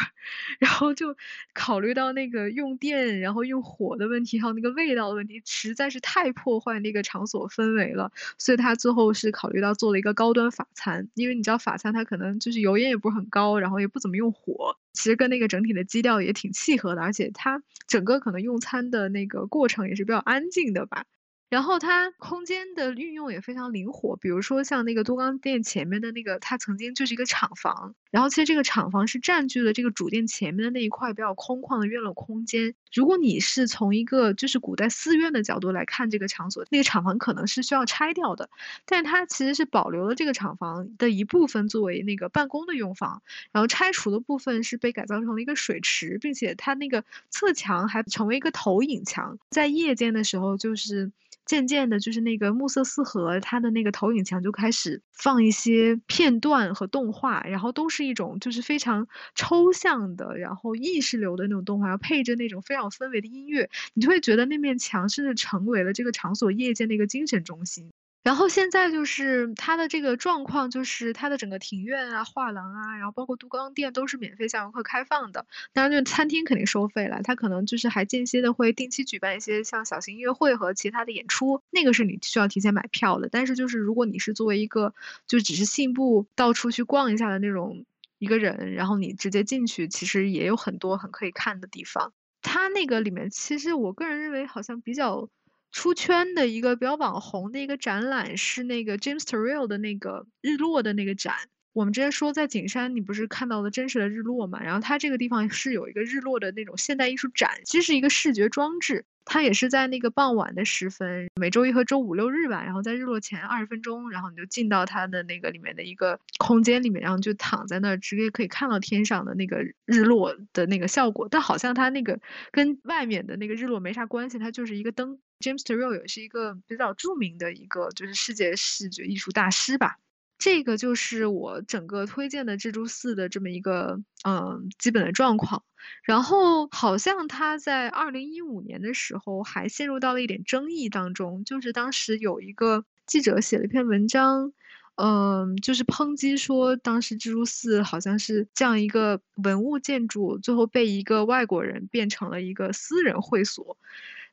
[0.59, 1.15] 然后就
[1.53, 8.11] 考虑到那个用电，然后用火的问题，还有那个味道的问题，实在是太破坏那个场所氛围了。
[8.37, 21.05] 所以他最后是考虑到做了一个高端法餐，因为你知道法餐它可能就是油烟也不是很高，然后也不怎么用火，其实跟那个整体的基调也挺契合的，而且它整个可能用餐的那个过程也是比较安静的吧。
[21.49, 32.75] 然后它空间的运用也非常灵活，比如说像那个多缸店前面的那个，它曾经就是一个厂房，然后其实这个厂房是占据了这个主店前面的那一块比较空旷的院落空间。
[32.93, 38.51] 如果你是从一个就是古代寺院的角度来看这个场所，那个厂房可能是需要拆掉的，
[38.85, 51.11] 但是它其实是保留了这个厂房的一部分作为那个办公的用房，然后拆除的部分是被改造成了一个水池，并且它那个侧墙还成为一个投影墙，在夜间的时候就是。
[51.45, 67.89] 渐渐的，就是那个暮色四合，它的那个投影墙就开始放一些片段和动画，然后都是一种就是非常抽象的，然后意识流的那种动画，配着那种非常有氛围的音乐，你就会觉得那面墙甚至成为了这个场所夜间的一个精神中心。
[68.23, 75.45] 然后现在就是它的这个状况，就是它的整个庭院啊、画廊啊，然后包括都钢店都是免费向游客开放的。
[75.73, 77.19] 当然，就餐厅肯定收费了。
[77.21, 83.27] 它可能就是还间歇的会定期举办一些像小型音乐会和其他的演出，那个是你需要提前买票的。
[83.29, 84.93] 但是就是如果你是作为一个
[85.27, 87.83] 就只是信步到处去逛一下的那种
[88.23, 92.13] 一个人，然后你直接进去，其实也有很多很可以看的地方。
[92.41, 95.29] 它那个里面其实我个人认为好像比较。
[95.75, 101.33] 出圈的一个比较网红的一个展览是那个 James Turrell 的那个日落的那个展。
[101.71, 104.61] 我们之前说在景山，你不是看到了真实的日落嘛？
[104.61, 109.03] 然后它这个地方是有一个日落的那种现代艺术展，其实是一个视觉装置。
[109.25, 121.27] 它也是在那个傍晚的时分，每周一和周五六日吧，然后在日落前二十分钟，然后你就进到它的那个里面的一个空间里面，然后就躺在那儿，直接可以看到天上的那个日落的那个效果。
[121.29, 122.19] 但好像它那个
[122.51, 125.19] 跟外面的那个日落没啥关系，它就是一个灯。
[125.39, 129.97] James Turrell 也是一个比较著名的一个就是世界视觉艺术大师吧。
[130.37, 135.63] 这个就是我整个推荐的蜘蛛寺的这么一个嗯基本的状况，
[136.03, 144.51] 然后好像他在二零一五年的时候还陷入到了一点争议当中，就是当时有一个记者写了一篇文章，
[144.95, 153.77] 嗯，就是抨击说当时蜘蛛寺好像是这样一个文物建筑，最后被一个外国人变成了一个私人会所。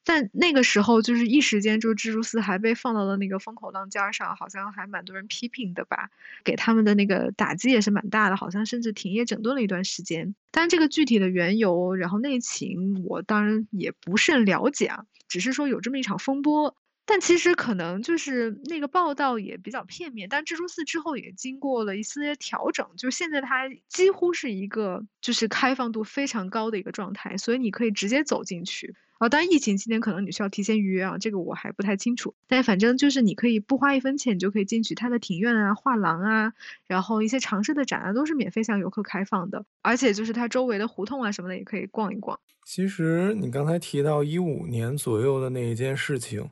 [0.05, 6.11] 但那个时候，就是一时间，就蜘蛛丝还被放到了那个风口浪尖上，好像还蛮多人批评的吧，
[6.43, 10.35] 给他们的那个打击也是蛮大的，好像甚至停业整顿了一段时间。
[10.51, 16.75] 但这个具体的缘由，然后内情，我当然也不甚了解啊，只是说有这么一场风波。
[17.11, 28.95] 但其实可能就是那个报道也比较片面，但蜘蛛寺之后也经过了一些调整，就现在它几乎是一个就是开放度非常高的一个状态，所以你可以直接走进去。
[29.19, 32.33] 啊，当然疫情期间可能你需要提前预约啊，这个我还不太清楚。
[32.47, 34.95] 但反正就是你可以不花一分钱，你就可以进去。
[34.95, 36.53] 它的庭院啊、画廊啊，
[36.87, 39.67] 然后一些常设的展啊，都是免费向游客开放的。
[39.83, 42.39] 而且就是它周围的胡同啊什么的，也可以逛一逛。
[42.65, 46.49] 其实你刚才提到一五年左右的那一件事情，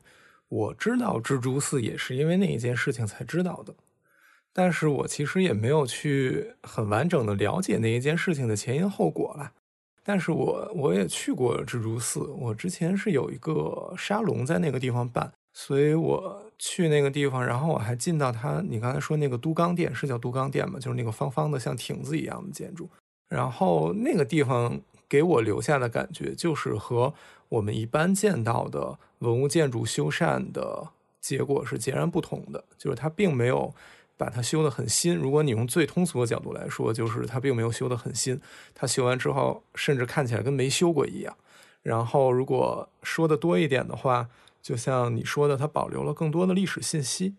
[0.49, 3.73] 我知道蜘蛛寺也是因为那一件事情才知道的，
[4.51, 9.51] 但是我其实也没有去很完整的了解那一件事情的前因后果了。
[10.03, 20.79] 但是我我也去过蜘蛛寺，我之前是有一个沙龙在那个地方办，所以我去那个地方，然后我还进到他，你刚才说那个都冈殿是叫都冈殿吗？
[20.79, 22.89] 就是那个方方的像亭子一样的建筑，
[23.27, 27.13] 然后那个地方给我留下的感觉就是和
[27.49, 30.89] 我们一般见到的文物建筑修缮的
[31.19, 33.73] 结果是截然不同的，就是它并没有。
[34.19, 35.15] 把它修得很新。
[35.15, 38.37] 如果你用最通俗的角度来说，就是它并没有修得很新。
[38.75, 41.37] 它修完之后，甚至看起来跟没修过一样。
[41.83, 44.27] 然后，如果说的多一点的话，
[44.61, 47.35] 就像你说的，它保留了更多的历史信息，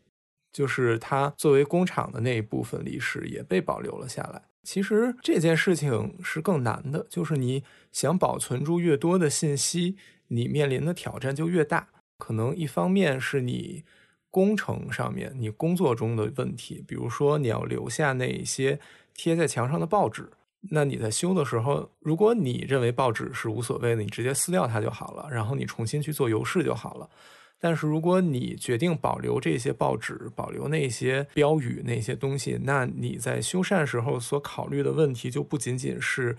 [0.50, 4.40] 就是它作为工厂的那一部分历史也被保留了下来。
[4.62, 9.96] 其实这件事情是更难的，就是你想保存住越多的信息，
[10.28, 11.88] 你面临的挑战就越大。
[12.18, 13.84] 可能一方面是你。
[14.32, 18.78] 工程上面，你工作中的问题，比如说你要留下那些
[19.12, 20.30] 贴在墙上的报纸，
[20.70, 27.10] 那你在修的时候，如果你认为报纸是无所谓的，你直接撕掉它就好了，然后你重新去做油饰就好了。
[27.60, 36.36] 但是如果你决定保留这些报纸，保留那些标语那些东西，那你在修缮时候所考虑的问题就不仅仅是。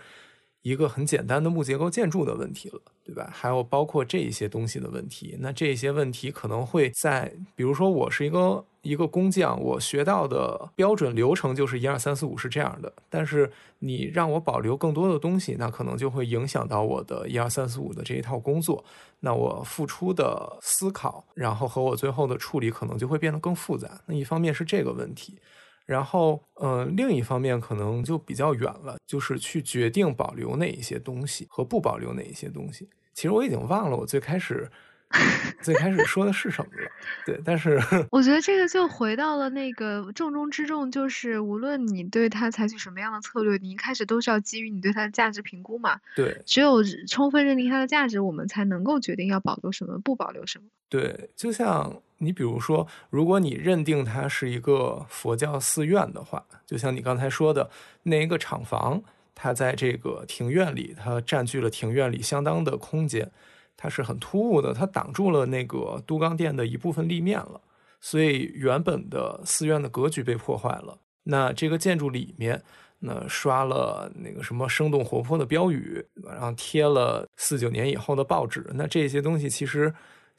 [0.61, 3.29] 一个很简单的木结构建筑的问题了，对吧？
[3.33, 5.35] 还有包括这一些东西的问题。
[5.39, 12.93] 那这些问题可能会在，比如说我是一个一个工匠，我学到的标准流程就是一二三四五是这样的。
[13.09, 18.83] 但是你让我保留更多的东西，那可能就会影响到我的一二三四五的这一套工作。
[19.19, 23.99] 那我付出的思考，然后和我最后的处理可能就会变得更复杂。
[24.05, 25.39] 那一方面是这个问题。
[25.85, 32.89] 然后，呃，另一方面可能就比较远了，就是去决定保留哪一些东西和不保留哪一些东西。
[33.13, 34.69] 其实我已经忘了我最开始。
[35.61, 36.89] 最开始说的是什么了？
[37.25, 37.77] 对，但是
[38.11, 45.99] 我觉得这个就 回到了那个重中之重，就是无论你对它采取什么样的策略，你一开始都是要基于你对它的价值评估嘛。
[46.15, 50.65] 对，只有充分认定它的价值，我们才能够决定要保留什么，不保留什么。
[50.87, 57.67] 对，就像你比如说，如果你认定它是一个佛教寺院的话，就像你刚才说的
[58.03, 59.01] 那一个厂房，
[59.33, 63.31] 它在这个庭院里，它占据了庭院里相当的空间。
[63.75, 67.59] 它是很突兀的，它挡住了那个都冈殿的一部分立面了，
[67.99, 70.99] 所以原本的寺院的格局被破坏了。
[71.23, 72.61] 那这个建筑里面，
[72.99, 79.91] 那刷了那个什么生动活泼的标语，然后贴了四九年以后的报纸，那这些东西其实。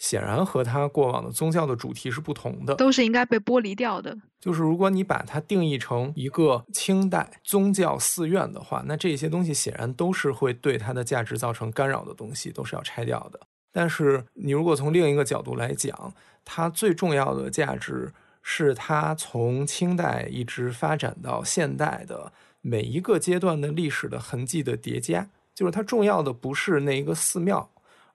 [0.03, 4.19] 显然和他过往的宗教的主题是不同的，都是应该被剥离掉的。
[4.41, 13.39] 就是如果你把它定义成一个清代宗教寺院的话，那这些东西显然都是会对它的价值造成干扰的东西，都是要拆掉的。
[13.71, 16.13] 但是你如果从另一个角度来讲，
[16.45, 27.71] 它最重要的价值是它从清代一直发展到现代的每一个阶段的历史的痕迹的叠加，就是它重要的不是那一个寺庙。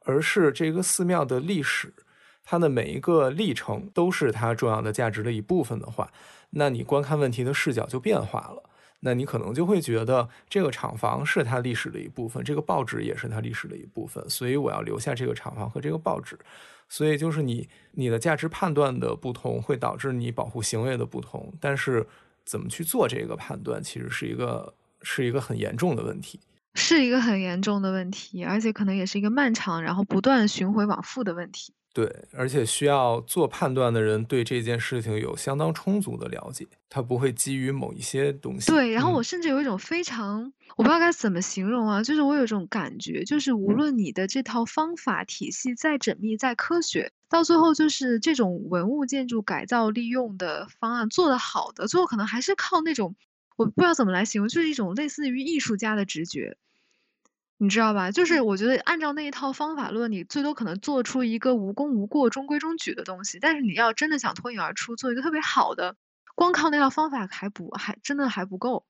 [0.08, 1.94] 而是这个寺庙的历史，
[2.44, 6.10] 它的每一个历程都是它重要的价值的一部分的话，
[6.52, 8.64] 那你观看问题的视角就变化了。
[9.02, 16.40] 那你可能就会觉得这个厂房是它历史的一部分，这个报纸也是它历史的一部分，所以我要留下这个厂房和这个报纸。
[16.90, 21.54] 所以就是你你的价值判断的不同，会导致你保护行为的不同。
[21.60, 22.08] 但是
[22.46, 26.40] 怎么去做这个判断，其实是一个是一个很严重的问题。
[26.78, 31.74] 是一个很严重的问题，而且可能也是一个漫长，然后不断循回往复的问题。
[31.94, 38.72] 对，而且需要做判断的人对这件事情有相当充足的了解，他不会基于某一些东西。
[38.72, 53.16] 对，然后我甚至有一种非常，我不知道该怎么形容啊，就是我有一种感觉，就是无论你的这套方法体系再缜密、再科学，到最后就是这种文物建筑改造利用的方案做得好的，最后可能还是靠那种
[53.56, 56.58] 我不知道怎么来形容，就是一种类似于艺术家的直觉，
[57.58, 58.12] 你知道吧？
[58.12, 65.96] 就是我觉得按照那一套方法论，你最多可能做出一个无功无过、中规中矩的东西，但是你要真的想脱颖而出，做一个特别好的，
[66.36, 68.86] 光靠那套方法还不还真的还不够。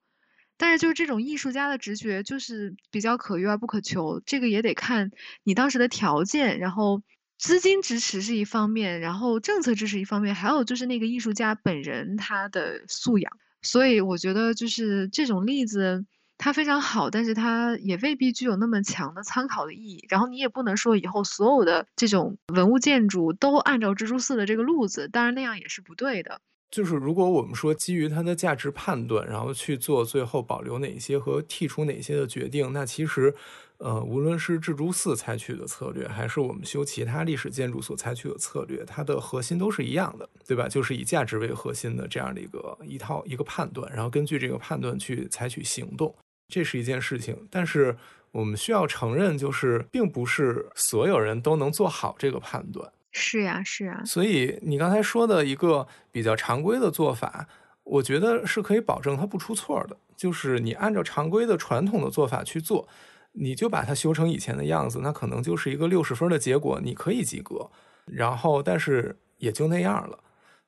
[0.57, 4.19] 但是就是这种艺术家的直觉，就是比较可遇而不可求。
[4.25, 5.11] 这个也得看
[5.43, 7.03] 你当时的条件，然后
[7.37, 13.31] 资金支持是一方面，然后政策支持一方面，还有就是那个艺术家本人他的素养。
[13.61, 16.05] 所以我觉得就是这种例子，
[16.37, 20.05] 它非常好，但是它也未必具有那么强的参考的意义。
[20.07, 26.39] 然后你也不能说以后所有的这种文物建筑都按照蜘蛛寺的这个路子，当然那样也是不对的。
[26.69, 33.33] 就是如果我们说基于它的价值判断，然后去做最后保留哪些和剔除哪些的决定，那其实，
[33.77, 40.67] 呃，无论是蜘蛛寺采取的策略，还是我们修其他历史建筑所采取的策略，它的核心都是一样的，对吧？
[40.67, 46.13] 就是以价值为核心的这样的一个一套一个判断，然后根据这个判断去采取行动，
[46.47, 47.47] 这是一件事情。
[47.49, 47.95] 但是
[48.31, 52.91] 我们需要承认，就是并不是所有人都能做好这个判断。
[53.11, 54.01] 是呀，是呀。
[54.05, 57.47] 所以你刚才说的一个比较常规的做法，
[57.83, 59.97] 我觉得是可以保证它不出错的。
[60.15, 62.87] 就是你按照常规的传统的做法去做，
[63.33, 67.69] 你就把它修成以前的样子，那可能就是一个六十分的结果，你可以及格。
[68.05, 70.17] 然后，但是也就那样了。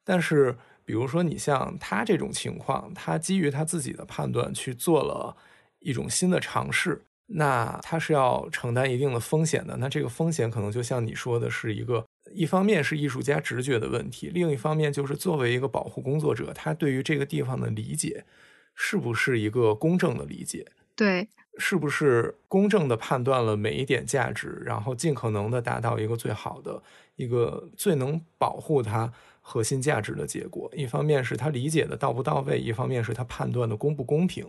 [0.04, 0.56] 但是，
[0.86, 5.36] 比如说你像他这种情况，他基于他自己的判断去做了
[5.80, 9.78] 一种新的尝试，那它是要承担一定的风险的。
[9.78, 12.06] 那这个风险可能就像你说的是一个。
[12.32, 18.24] 一方面是艺术家直觉的问题，另一方面就是作为一个保护工作者，他对于这个地方的理解
[18.76, 20.64] 是不是一个公正的理解？
[20.96, 21.28] 对，
[21.58, 26.84] 是不是公正的判断了每一点价值，然后尽可能的达到一个最好的、
[27.16, 29.12] 一个最能保护它
[29.42, 30.72] 核心价值的结果？
[30.76, 34.46] 一方面是他理解的到不到位，一方面是他判断的公不公平。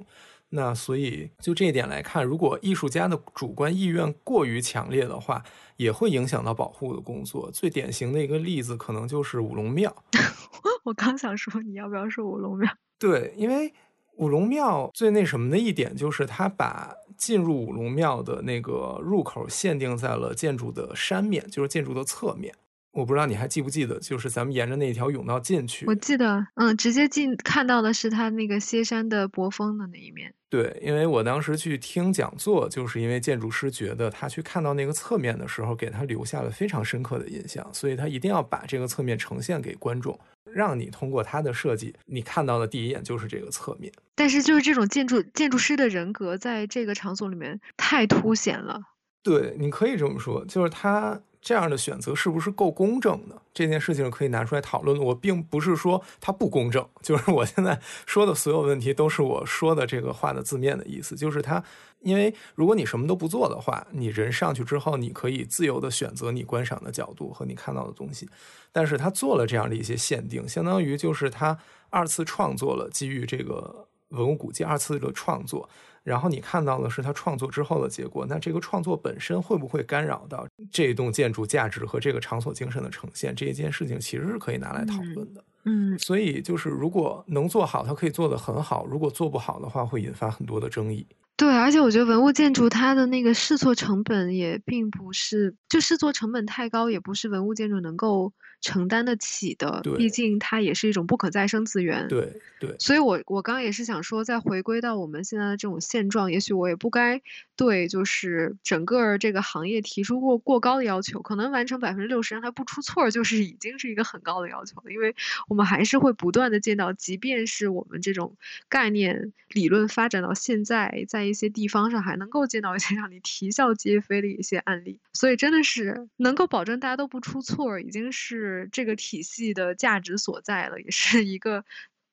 [0.53, 5.43] 那所以就这一点来看，如果艺术家的主观意愿过于强烈的话，
[5.77, 7.49] 也会影响到保护的工作。
[7.53, 9.95] 最典型的一个例子，可能就是五龙庙。
[10.83, 12.69] 我刚想说，你要不要说五龙庙？
[12.99, 13.73] 对，因为
[14.17, 22.53] 五龙庙最那什么的一点，就是它把进入五龙庙的那个入口限定在了建筑的山面，就是建筑的侧面。
[22.93, 25.87] 我不知道你还记不记得，就是咱们沿着那条甬道进去。
[25.87, 30.35] 我记得，嗯，直接进看到的是他那个歇山的博峰的那一面。
[30.49, 40.19] 对，因为我当时去听讲座，就是因为建筑师觉得他去看到那个侧面的时候，给他留下了非常深刻的印象，所以他一定要把这个侧面呈现给观众，
[40.53, 43.93] 让你通过他的设计，你看到的第一眼就是这个侧面。
[44.17, 48.83] 但是，就是这种建筑建筑师的人格，在这个场所里面太凸显了。
[49.23, 51.21] 对，你可以这么说，就是他。
[51.41, 53.41] 这样的选择是不是够公正的？
[53.55, 54.99] 这件事情可以拿出来讨论。
[55.03, 61.17] 我并不是说它不公正， 就是我现在说的所有问题都是我说的这个话的字面的意思。
[61.17, 61.63] 就是它，
[62.01, 68.29] 因为如果你什么都不做的话，你人上去之后，你可以自由的选择你观赏的角度和你看到的东西。
[68.71, 75.69] 但是他做了这样的一些限定，相当于就是他二次创作了基于这个文物古迹二次的创作。
[76.03, 83.35] 然后你看到的是他创作之后的结果，那这个创作本身会不会干扰到这栋建筑价值和这个场所精神的呈现？
[83.35, 85.45] 这一件事情其实是可以拿来讨论的。
[85.65, 91.07] 嗯，所以就是如果能做好，它可以做得很好；如果做不好的话，会引发很多的争议。
[91.37, 98.33] 对，而且我觉得文物建筑它的那个试错成本也并不是，就试错成本太高，也不是文物建筑能够。
[98.61, 102.09] 承担得起的，毕竟它也是一种不可再生资源。
[102.09, 107.23] 对对，所以我我刚刚也是想说，再回归到我们现在的这种现状，也许我也不该
[107.57, 114.93] 对就是整个这个行业提出过过高的要求，可能完成百分之六十让它不出错，就是已经是一个很高的要求了。
[114.93, 115.17] 因为
[115.49, 118.37] 我们还是会不断的见到，即便是我们这种
[118.69, 125.01] 概念理论发展到现在，在一些地方上还能够见到一些让你啼笑皆非的一些案例。
[125.15, 128.50] 所以真的是能够保证大家都不出错，已经是。
[128.51, 131.65] 是这个体系的价值所在了，也是一个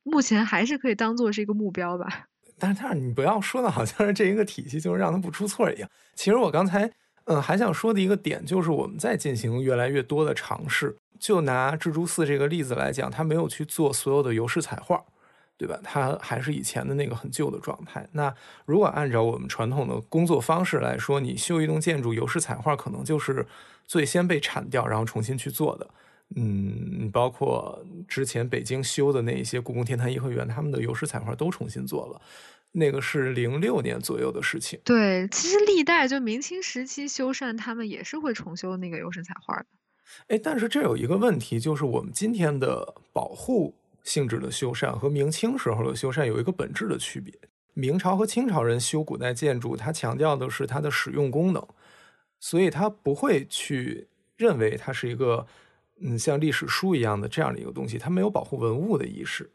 [0.03, 2.27] 目前还是可以当做是一个目标吧。
[2.57, 5.89] 但是，但是你不要说的好像是这一个体系就是让它不出错一样。
[6.15, 6.89] 其实我刚才
[7.25, 10.95] 嗯还想说的一个点就是，我们在进行越来越多的尝试。
[11.19, 15.03] 就拿蜘蛛寺这个例子来讲，它没有去做所有的油饰彩画，
[15.57, 15.79] 对吧？
[15.83, 18.07] 它还是以前的那个很旧的状态。
[18.11, 18.31] 那
[18.65, 23.43] 如果按照我们传统的工作方式来说，你修一栋建筑，油饰彩画可能就是
[23.87, 25.89] 最先被铲掉，然后重新去做的。
[26.35, 32.21] 嗯，包括之前北京修的那一些故宫天坛颐和园，他们的油饰彩画都重新做了，
[32.73, 34.79] 那个是零六年左右的事情。
[34.83, 39.65] 对，其实历代就明清时期修缮，他们也是会重修那个油饰彩画的。
[40.27, 43.73] 哎，但是这有一个问题，就是我们今天的保护
[44.03, 47.33] 性质的修缮和明清时候的修缮有一个本质的区别。
[47.73, 51.67] 明朝和清朝人修古代建筑，他强调的是它的使用功能，
[52.39, 55.45] 所以他不会去认为它是一个
[56.01, 59.49] 嗯像历史书一样的这样的一个东西，它没有保护文物的意识。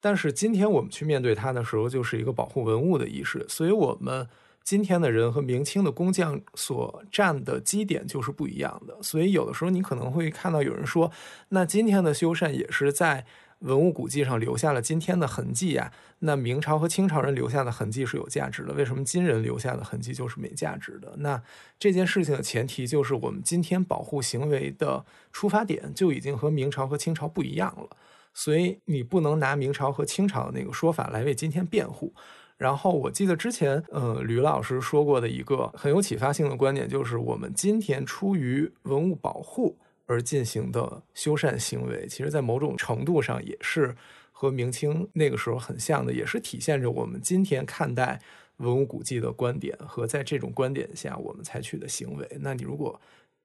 [0.00, 4.28] 但是今天我们去面对它的时候，就是一个保护文物的意识，所以我们。
[4.64, 11.10] 今天的人和明清的工匠所占的基点就是不一样的，所以有的时候你可能会看到有人说，
[11.48, 13.24] 那今天的修缮也是在
[13.60, 15.92] 文物古迹上留下了今天的痕迹呀？
[16.20, 21.14] 那明朝和清朝人留下的痕迹是有价值的，为什么今人留下的痕迹就是没价值的？
[21.18, 21.42] 那
[21.78, 27.96] 这件事情的前提就是我们今天保护行为的出发点就已经和明朝和清朝不一样了，
[28.32, 32.12] 所以你不能拿明朝和清朝的那个说法来为今天辩护。
[32.56, 39.78] 然后我记得之前，呃，吕老师说过的一个很有启发性的观点，就是我们今天出于文物保护
[40.08, 43.94] 而进行的修缮行为，其实在某种程度上也是
[44.32, 48.18] 和明清那个时候很像的，也是体现着我们今天看待
[48.56, 52.26] 文物古迹的观点和在这种观点下我们采取的行为。
[52.40, 52.98] 那你如果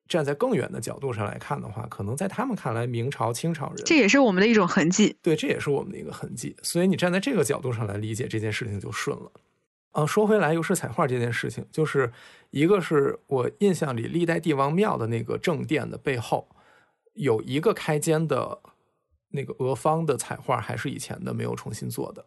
[0.08, 5.16] 站在更远的角度上来看的话，可能在他们看来，明朝、清朝人这也是我们的一种痕迹。
[5.22, 6.56] 对，这也是我们的一个痕迹。
[6.64, 9.32] 所以你站在这个角度上来理解这件事情就顺了。
[9.92, 12.12] 啊，说回来，油饰彩画这件事情，就是
[12.50, 16.48] 一个是我印象里历代帝王庙的那个正殿的背后
[17.14, 18.60] 有一个开间的
[19.30, 22.26] 那个俄方的彩画，还是以前的，没有重新做的。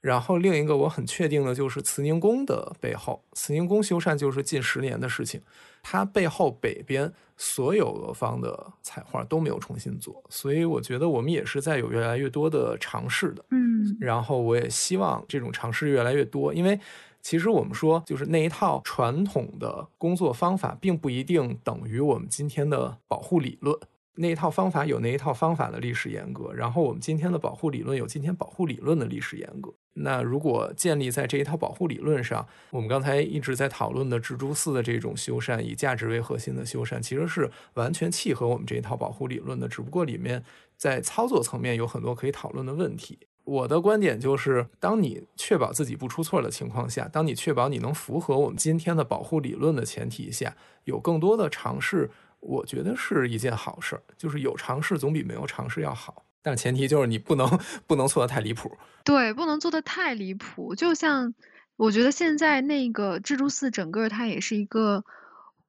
[0.00, 5.40] 然后另一个我很确定的就是慈宁宫的背后，慈宁宫修缮就是近十年的事情，
[5.82, 16.78] 它背后北边所有俄方的彩画都没有重新做，所以我觉得我们也是在有越来越多的尝试的，嗯，然后我也希望这种尝试越来越多，因为
[17.20, 23.76] 其实我们说就是那一套传统的工作方法，并不一定等于我们今天的保护理论。
[24.16, 29.72] 那一套方法有那一套方法的历史严格，然后我们今天的保护理论有今天保护理论的历史严格。
[29.98, 39.68] 那如果建立在这一套保护理论上，我们刚才一直在讨论的蜘蛛丝的这种修缮，以价值为核心的修缮，其实是完全契合我们这一套保护理论的。
[39.68, 40.44] 只不过里面
[40.76, 43.18] 在操作层面有很多可以讨论的问题。
[43.44, 52.10] 我的观点就是，当你确保自己不出错的情况下，当你确保你能符合我们今天的保护理论的前提下，有更多的尝试。
[52.40, 57.46] 我觉得是一件好事儿，就是有尝试总比没有尝试要好，但前提就是你不能
[57.86, 58.76] 不能错的太离谱。
[59.04, 60.74] 对，不能做的太离谱。
[60.74, 61.34] 就像
[61.76, 65.04] 我觉得现在那个蜘蛛寺，整个它也是一个。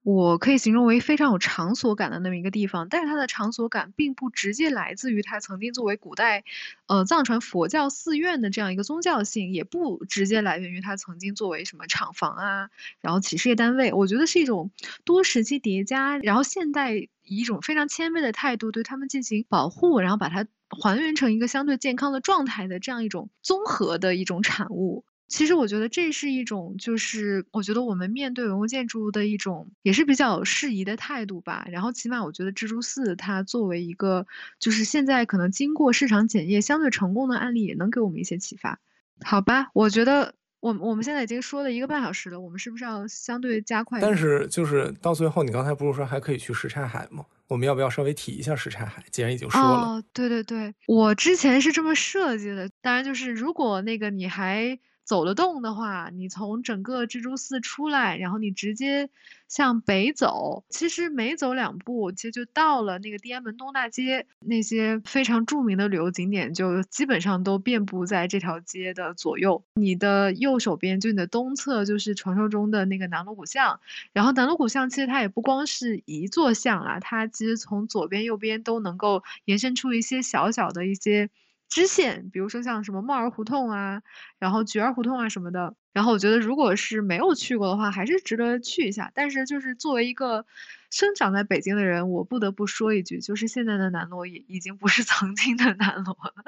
[0.08, 6.46] 我可以形容为非常有场所感的那么一个地方，但是它的场所感并不直接来自于它曾经作为古代，
[6.86, 12.70] 呃藏传佛教寺院的这样一个宗教性，也不直接来源于它曾经作为什么厂房啊，
[13.02, 13.92] 然后企事业单位。
[13.92, 14.72] 我觉得是一种
[15.04, 25.04] 多时期叠加，然后现代以一种非常谦卑的态度对他们进行保护，然后把它还原成一个相对健康的状态的这样一种综合的一种产物。
[25.28, 31.68] 其实我觉得这是一种，就是我觉得我们面对文物建筑的一种，也是比较适宜的态度吧。
[31.70, 34.26] 然后起码我觉得蜘蛛寺它作为一个，
[34.58, 38.80] 就是现在可能经过市场检验相对成功的案例，也能给我们一些启发。
[39.22, 44.00] 好吧，我觉得我我们现在已经说了一个半小时了，我们是不是要相对加快？
[44.00, 47.26] 但是就是到最后，你刚才不是说还可以去什刹海吗？
[47.50, 49.04] 我们要不要稍微提一下什刹海？
[49.12, 52.70] 既然已经说了，哦，对对对，我之前是这么设计的。
[52.82, 54.80] 当然就是如果那个你还。
[55.08, 59.10] 走得动的话，你从整个蜘蛛寺出来，然后你直接
[59.48, 64.28] 向北走，其实每走两步，其实就到了那个地安门东大街。
[64.42, 69.64] 那些非常著名的旅游景点，就基本上都遍布在这条街的左右。
[69.76, 73.80] 你的右手边，就你的东侧，就是传说中的那个南锣鼓巷。
[74.12, 81.30] 然后南锣鼓巷其实它也不光是一座巷啊，它其实从左边、右边都能够延伸出一些小小的一些。
[81.70, 84.02] 支线，比如说像什么帽儿胡同啊，
[84.40, 89.12] 然后菊儿胡同啊什么的，然后我觉得如果是没有去过的话，还是值得去一下。
[89.14, 90.46] 但是就是作为一个
[90.92, 96.44] 生长在北京的人，我不得不说一句，就是现在的南锣也已经不是 曾经的南锣了，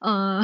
[0.00, 0.42] 嗯。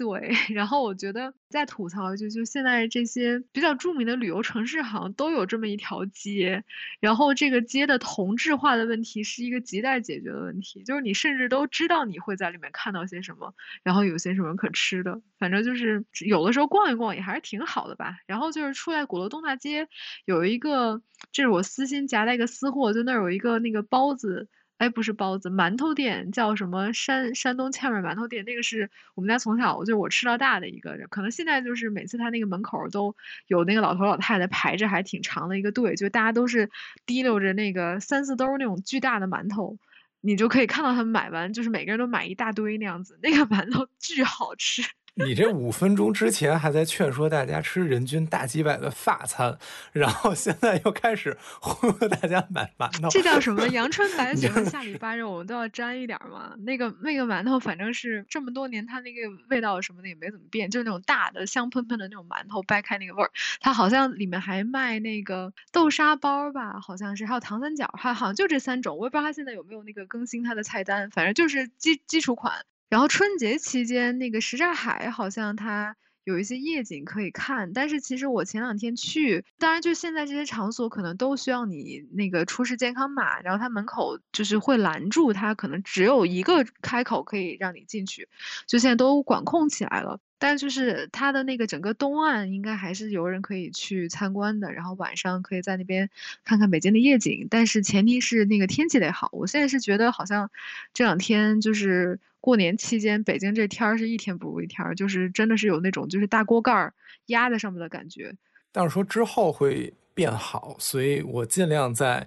[0.00, 6.64] 对， 然后我觉得再吐槽一句，就现在这些比较著名的旅游城市，好像都有这么一条街，
[7.00, 18.16] 然后这个街的同质化的问题是一个亟待解决的问题，就是你甚至都知道你会在里面看到些什么，然后有些什么可吃的，反正就是有的时候逛一逛也还是挺好的吧。
[18.26, 19.86] 然后就是出来鼓楼东大街
[20.24, 24.48] 有一个，这是我私心夹带一个私货，就那儿有一个那个包子。
[24.80, 33.14] 哎，不是包子，馒头店叫什么山山东芡面馒头店，那个是我们家从小就我吃到大的一个，可能现在就是每次他那个门口都
[33.46, 36.70] 有那个老头老太太排着还挺长的一个队，就大家都是
[37.04, 39.76] 提溜着那个三四兜那种巨大的馒头，
[40.22, 44.82] 你就可以看到他们买完，就是每个人都买一大堆那样子，那个馒头巨好吃。
[45.14, 49.58] 你这五分钟之前还在劝说大家吃人均大几百的法餐，
[49.92, 53.68] 然后现在又开始忽悠大家买馒头，这叫什么？
[53.68, 56.54] 阳春白雪和下里巴肉，我们都要沾一点嘛。
[56.58, 63.30] 那个那个馒头，反正是这么多年，它那个味道什么的也没怎么变，就是那种大的香喷喷的那种馒头，掰开那个味儿。
[63.60, 68.96] 它好像里面还卖那个豆沙包吧，好像是，还有糖三角，还好像就这三种。
[68.96, 72.64] 我也不知道它现在有没有那个更新它的菜单，反正就是基基础款。
[72.90, 88.28] 然后春节期间，那个什刹海好像它有一些夜景可以看，但是其实我前两天去，当然就现在这些场所可能都需要你那个出示健康码，然后它门口就是会拦住，它可能只有一个开口可以让你进去，
[88.66, 90.20] 就现在都管控起来了。
[90.38, 96.08] 但就是它的那个整个东岸应该还是有人可以去参观的，然后晚上可以在那边
[96.44, 99.28] 看看北京的夜景，但是前提是那个天气得好。
[99.32, 100.50] 我现在是觉得好像
[100.94, 106.92] 这两天就是过年期间，北京这天儿是一天不如一天儿，就是真的是有那种就是大锅盖儿
[107.26, 108.34] 压在上面的感觉。
[108.72, 112.26] 但是说之后会变好，所以我尽量在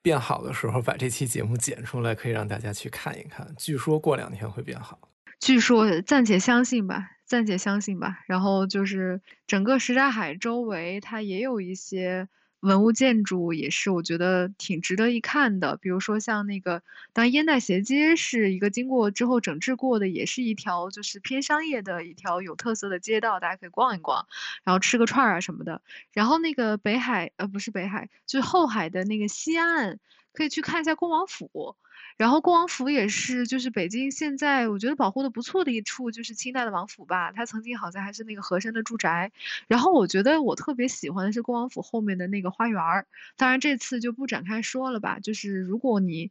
[0.00, 3.52] 变好的时候把这期节目剪出来，可以让大家去看一看。
[3.56, 4.98] 据说过两天会变好，
[5.40, 7.10] 据说暂且相信吧。
[7.24, 8.20] 暂且相信吧。
[8.26, 12.26] 然后就是整个什刹海周围，它也有一些
[12.60, 15.76] 文物建筑，也是我觉得挺值得一看的。
[15.76, 16.82] 比如说像那个，
[17.12, 24.26] 当然烟袋斜街是一个经过之后整治过的，也是一条就是偏商业的一条有特色的街道，大家可以逛一逛，
[24.64, 25.80] 然后吃个串儿啊什么的。
[26.12, 30.00] 然后那个北海，呃，不是北海，就是后海的那个西岸，
[30.32, 31.76] 可以去看一下恭王府。
[32.16, 37.30] 然后恭王府也是，就是北京现在我觉得保护的不错的一处，就是清代的王府吧。
[37.32, 39.30] 它曾经好像还是那个和珅的住宅。
[39.68, 43.06] 然后我觉得我特别喜欢的是恭王府后面的那个花园儿。
[43.36, 45.18] 当然这次就不展开说了吧。
[45.20, 46.30] 就是如果你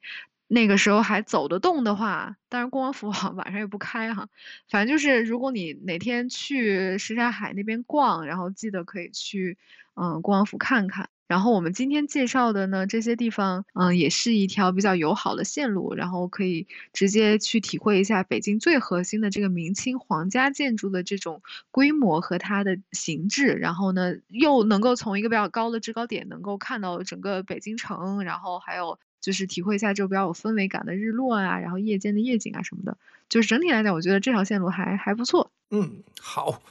[0.49, 4.27] 那个时候还走得动的话，当然恭王府晚上也不开哈。
[4.69, 9.57] 反正就是如果你哪天去什刹海那边逛，然后记得可以去
[9.95, 11.09] 嗯恭王府看看。
[11.27, 32.97] 然后我们今天介绍的呢，这些地方，嗯，也是一条比较友好的线路，然后可以直接去体会一下北京最核心的这个明清皇家建筑的这种规模和它的形制，然后呢，又能够从一个比较高的制高点能够看到整个北京城，然后还有就是体会一下这种比较有氛围感的日落啊，然后夜间的夜景啊什么的，
[33.27, 35.51] 就是整体来讲，我觉得这条线路还还不错。
[35.71, 36.61] 嗯，好，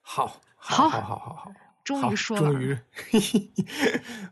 [0.00, 1.52] 好，好，好，好，好，好。
[1.86, 2.76] 终于说了，终于，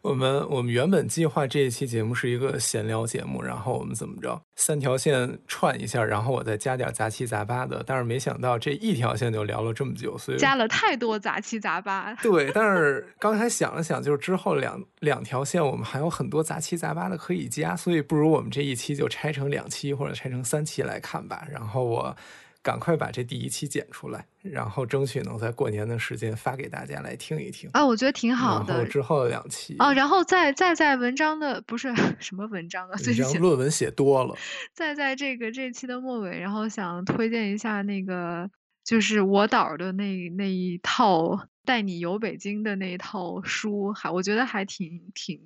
[0.02, 12.12] 我们我们原本计划这一期节目是一个闲聊节目，然后我们怎么着，三条线串一下，然后我再加点杂七杂八的，但是没想到这一条线就聊了这么久，所以加了太多杂七杂八。
[12.14, 21.46] 对，但 是刚才想了想，就是之后两两条线我们还有很多杂七杂八的可以加，所以不如我们这一期就拆成两期或者拆成三期来看吧。
[21.48, 22.16] 然后我。
[22.64, 27.84] 赶快把这第一期剪出来，然后争取能在过年的时间发给大家来听一听啊！
[27.84, 28.72] 我觉得挺好的。
[28.72, 34.34] 然后之后两期啊，然后再再在文章的不是 什么文章啊，最近论文写多了。
[34.72, 38.50] 再在这个这期的末尾，然后想推荐一下那个，
[38.82, 45.38] 就是我导的那那一套带你游北京的那一套书，还我觉得还挺挺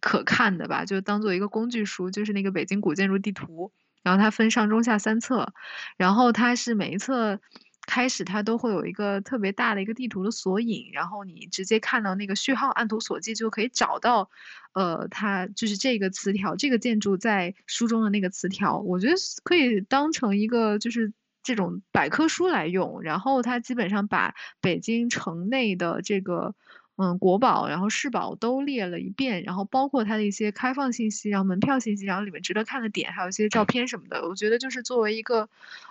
[0.00, 3.70] 可看的吧，就当做一个工具书，就是那个北京古建筑地图。
[4.04, 5.52] 然后它分上中下三册，
[5.96, 7.40] 然后它是每一册
[7.86, 14.30] 开始它都会有一个特别大的一个地图的索引，然后你直接看到那个序号，按图索骥就可以找到，
[14.74, 21.12] 呃，它就是这个词条，这个建筑在书中的那个词条，我觉得可以当成一个就是
[21.42, 23.02] 这种百科书来用。
[23.02, 26.54] 然后它基本上把北京城内的这个。
[26.96, 35.48] 嗯，国宝，然后市宝都列了一遍，然后包括它的一些开放信息，然后门票信息，然后里面值得看的点，还有一些照片什么的，我觉得就是作为一个，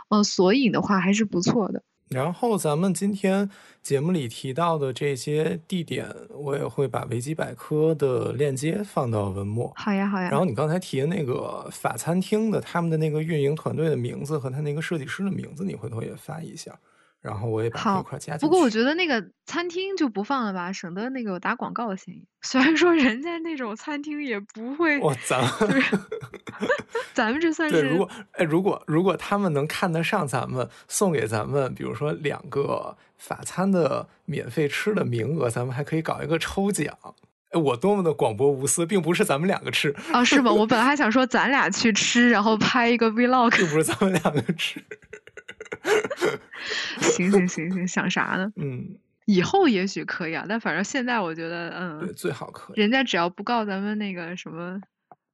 [0.08, 1.84] 呃，索引的话还是不错的。
[2.10, 3.50] 然后咱们今天
[3.82, 9.74] 节目里提到的这些地点，我也会把维基百科的链接放到文末。
[9.76, 10.30] 好呀，好呀。
[10.30, 16.78] 然后你刚才提的那个法餐厅的他们的那个运营团队的名字和他那个设计师的名字，你回头也发一下。
[17.24, 18.46] 然后我也把这块加进去。
[18.46, 22.28] 不过我觉得那个餐厅就不放了吧，省得那个有打广告的嫌疑。
[22.42, 25.82] 虽然说人家那种餐厅也不会，哇，咱们
[27.16, 27.82] 咱们这算是。
[27.82, 36.94] 对，如果哎，如果如果他们能看得上咱们，送给咱们，比如说两个法餐的免费吃的名额，咱们还可以搞一个抽奖。
[37.52, 40.52] 哎，我多么的广博无私，并不是咱们两个吃哦，是吗？
[40.52, 44.84] 我本来还 想说咱俩去吃，然后拍一个 vlog，并不是咱们两个吃。
[47.02, 48.52] 行行行行，想啥呢？
[48.56, 51.70] 嗯，以后也许可以啊，但反正现在我觉得，
[52.00, 52.80] 对，嗯，最好可以。
[52.80, 54.82] 人家只要不告咱们那个什么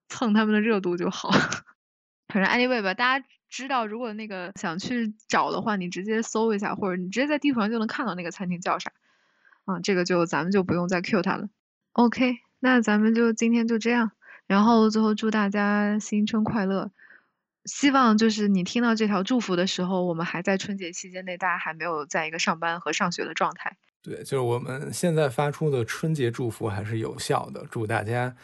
[0.08, 1.30] 蹭他们的热度就好。
[2.32, 8.92] 反正 anyway 吧，大家知道，如果那个想去找的话，你直接搜一下，或者你直接在地图上就能看到那个餐厅叫啥。
[9.66, 11.50] 啊，这个就咱们就不用再 Q 它了。
[11.94, 14.12] OK，那咱们就今天就这样，
[14.48, 16.92] 然后最后祝大家新春快乐。
[17.72, 23.78] 希望就是你听到这条祝福的时候，我们还在春节期间内，大家还没有在一个上班和上学的状态。
[24.02, 27.66] 对，就是我们现在发出的春节祝福还是有效的。
[27.70, 28.36] 祝大家，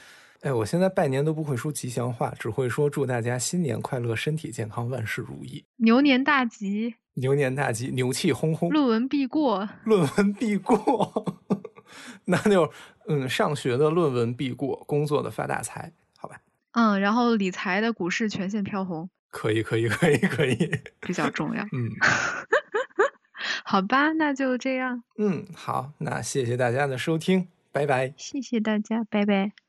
[0.41, 9.67] 哎，我现在拜年都不会说吉祥话，只会说祝大家新年快乐，身体健康，万事如意，牛年大吉，牛年大吉，牛气哄哄，论文必过。
[9.85, 11.41] 论文必过。
[12.25, 12.71] 那就
[13.07, 16.41] 嗯，上学的论文必过，工作的发大财，好吧？
[16.73, 20.55] 嗯，然后理财的股市全线飘红，可以，可以，可以，可以。
[21.01, 21.61] 比较重要。
[21.73, 21.91] 嗯
[23.65, 28.13] 好吧，那就这样，嗯，好，那谢谢大家的收听，拜拜。
[28.15, 29.64] 谢谢大家，拜拜。